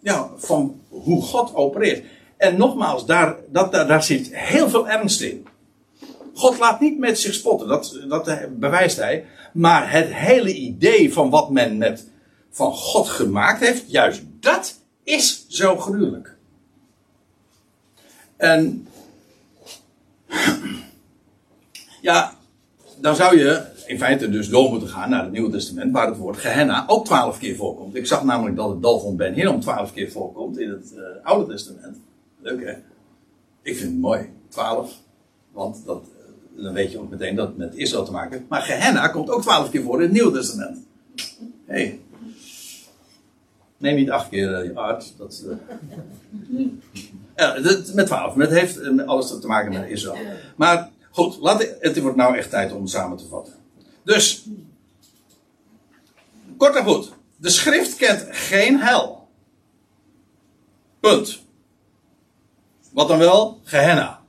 [0.00, 2.04] ja, van hoe God opereert.
[2.36, 5.46] En nogmaals, daar, dat, daar, daar zit heel veel ernst in.
[6.34, 9.26] God laat niet met zich spotten, dat, dat bewijst hij.
[9.52, 12.08] Maar het hele idee van wat men met
[12.50, 16.36] van God gemaakt heeft, juist dat is zo gruwelijk.
[18.36, 18.88] En
[22.00, 22.36] ja,
[22.96, 26.16] dan zou je in feite dus door moeten gaan naar het Nieuwe Testament, waar het
[26.16, 27.94] woord Gehenna ook twaalf keer voorkomt.
[27.94, 31.02] Ik zag namelijk dat het dal van Ben Hinnom twaalf keer voorkomt in het uh,
[31.22, 31.96] Oude Testament.
[32.40, 32.72] Leuk hè?
[33.62, 34.30] Ik vind het mooi.
[34.48, 35.00] Twaalf.
[35.52, 36.04] Want dat,
[36.56, 38.48] uh, dan weet je ook meteen dat het met Israël te maken heeft.
[38.48, 40.78] Maar Gehenna komt ook twaalf keer voor in het Nieuwe Testament.
[41.66, 42.00] Hey.
[43.76, 45.14] Neem niet acht keer uh, je art.
[45.18, 45.44] Dat,
[47.94, 48.34] met twaalf.
[48.34, 50.16] Het heeft alles te maken met Israël.
[50.56, 53.57] Maar goed, laat, het wordt nou echt tijd om samen te vatten.
[54.08, 54.44] Dus,
[56.56, 57.12] kort en goed.
[57.36, 59.28] De schrift kent geen hel.
[61.00, 61.42] Punt.
[62.92, 63.60] Wat dan wel?
[63.64, 64.20] Gehenna.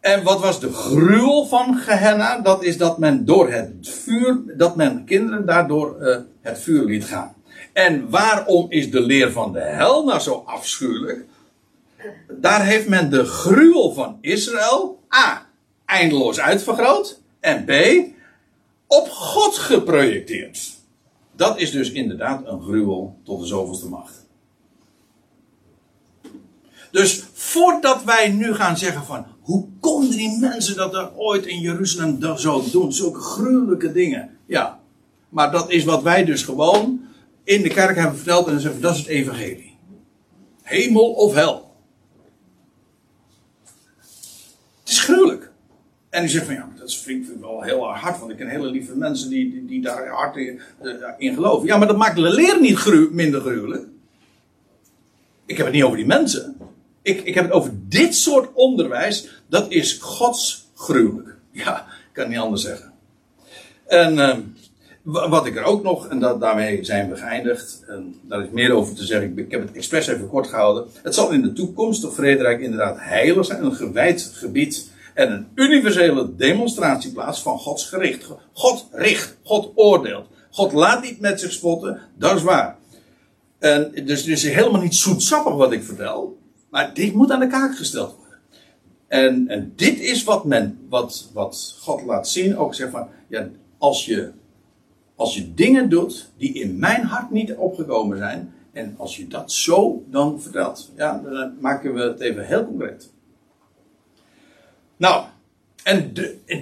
[0.00, 2.40] En wat was de gruwel van Gehenna?
[2.40, 7.04] Dat is dat men door het vuur, dat men kinderen daardoor uh, het vuur liet
[7.04, 7.34] gaan.
[7.72, 11.24] En waarom is de leer van de hel nou zo afschuwelijk?
[12.28, 15.49] Daar heeft men de gruwel van Israël A.
[15.90, 17.20] eindeloos uitvergroot.
[17.40, 17.70] En B.
[18.86, 20.78] op God geprojecteerd.
[21.32, 24.26] Dat is dus inderdaad een gruwel tot de zoveelste macht.
[26.90, 31.60] Dus voordat wij nu gaan zeggen van hoe konden die mensen dat er ooit in
[31.60, 34.38] Jeruzalem zo doen, zulke gruwelijke dingen.
[34.46, 34.80] Ja,
[35.28, 37.00] maar dat is wat wij dus gewoon
[37.44, 39.78] in de kerk hebben verteld en dan zeggen dat is het evangelie.
[40.62, 41.74] Hemel of hel.
[44.80, 45.52] Het is gruwelijk.
[46.20, 48.70] En die zegt van ja, dat vind ik wel heel hard, want ik ken hele
[48.70, 51.66] lieve mensen die, die, daar hard in, uh, in, geloven.
[51.66, 53.84] Ja, maar dat maakt de leer niet gru minder gruwelijk.
[55.46, 56.56] Ik heb het niet over die mensen.
[57.02, 59.42] Ik, ik heb het over dit soort onderwijs.
[59.46, 61.36] Dat is Gods gruwelijk.
[61.50, 62.92] Ja, ik kan niet anders zeggen.
[63.86, 64.36] En uh,
[65.02, 68.72] wat ik er ook nog, en dat, daarmee zijn we geëindigd, en daar is meer
[68.72, 70.86] over te zeggen, ik, heb het expres even kort gehouden.
[71.02, 75.48] Het zal in de toekomst of vrederijk inderdaad heilig zijn, een gewijd gebied en een
[75.54, 78.26] universele demonstratieplaats van Gods gericht.
[78.52, 80.26] God richt, God oordeelt.
[80.50, 82.76] God laat niet met zich spotten, dat is waar.
[83.58, 86.38] En dus het is helemaal niet zoetsappig wat ik vertel,
[86.70, 88.38] maar dit moet aan de kaak gesteld worden.
[89.08, 93.48] En, en dit is wat men, wat, wat God laat zien, ook zeg van, ja,
[93.78, 94.32] als je
[95.20, 98.52] als je dingen doet die in mijn hart niet opgekomen zijn.
[98.72, 100.92] En als je dat zo dan vertelt.
[100.96, 103.10] Ja, dan maken we het even heel concreet.
[105.00, 105.24] Nou,
[105.82, 106.12] en,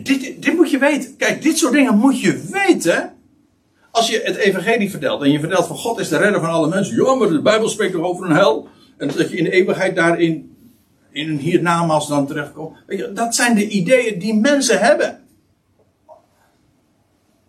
[0.03, 1.17] dit, dit moet je weten.
[1.17, 3.15] Kijk, dit soort dingen moet je weten.
[3.91, 5.23] Als je het evangelie vertelt.
[5.23, 6.97] En je vertelt van God is de redder van alle mensen.
[6.97, 8.69] Ja, maar de Bijbel spreekt toch over een hel.
[8.97, 10.57] En dat je in de eeuwigheid daarin
[11.11, 12.77] in een hiernamaals dan terechtkomt.
[13.15, 15.21] Dat zijn de ideeën die mensen hebben.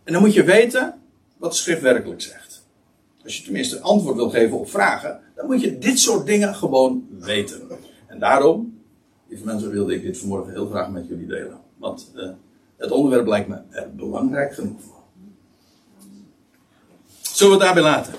[0.03, 1.01] En dan moet je weten
[1.37, 2.67] wat de schrift werkelijk zegt.
[3.23, 7.07] Als je tenminste antwoord wil geven op vragen, dan moet je dit soort dingen gewoon
[7.19, 7.61] weten.
[8.07, 8.78] En daarom,
[9.29, 11.59] lieve mensen, wilde ik dit vanmorgen heel graag met jullie delen.
[11.77, 12.29] Want uh,
[12.77, 15.03] het onderwerp lijkt me er belangrijk genoeg voor.
[17.21, 18.13] Zullen we daarbij laten?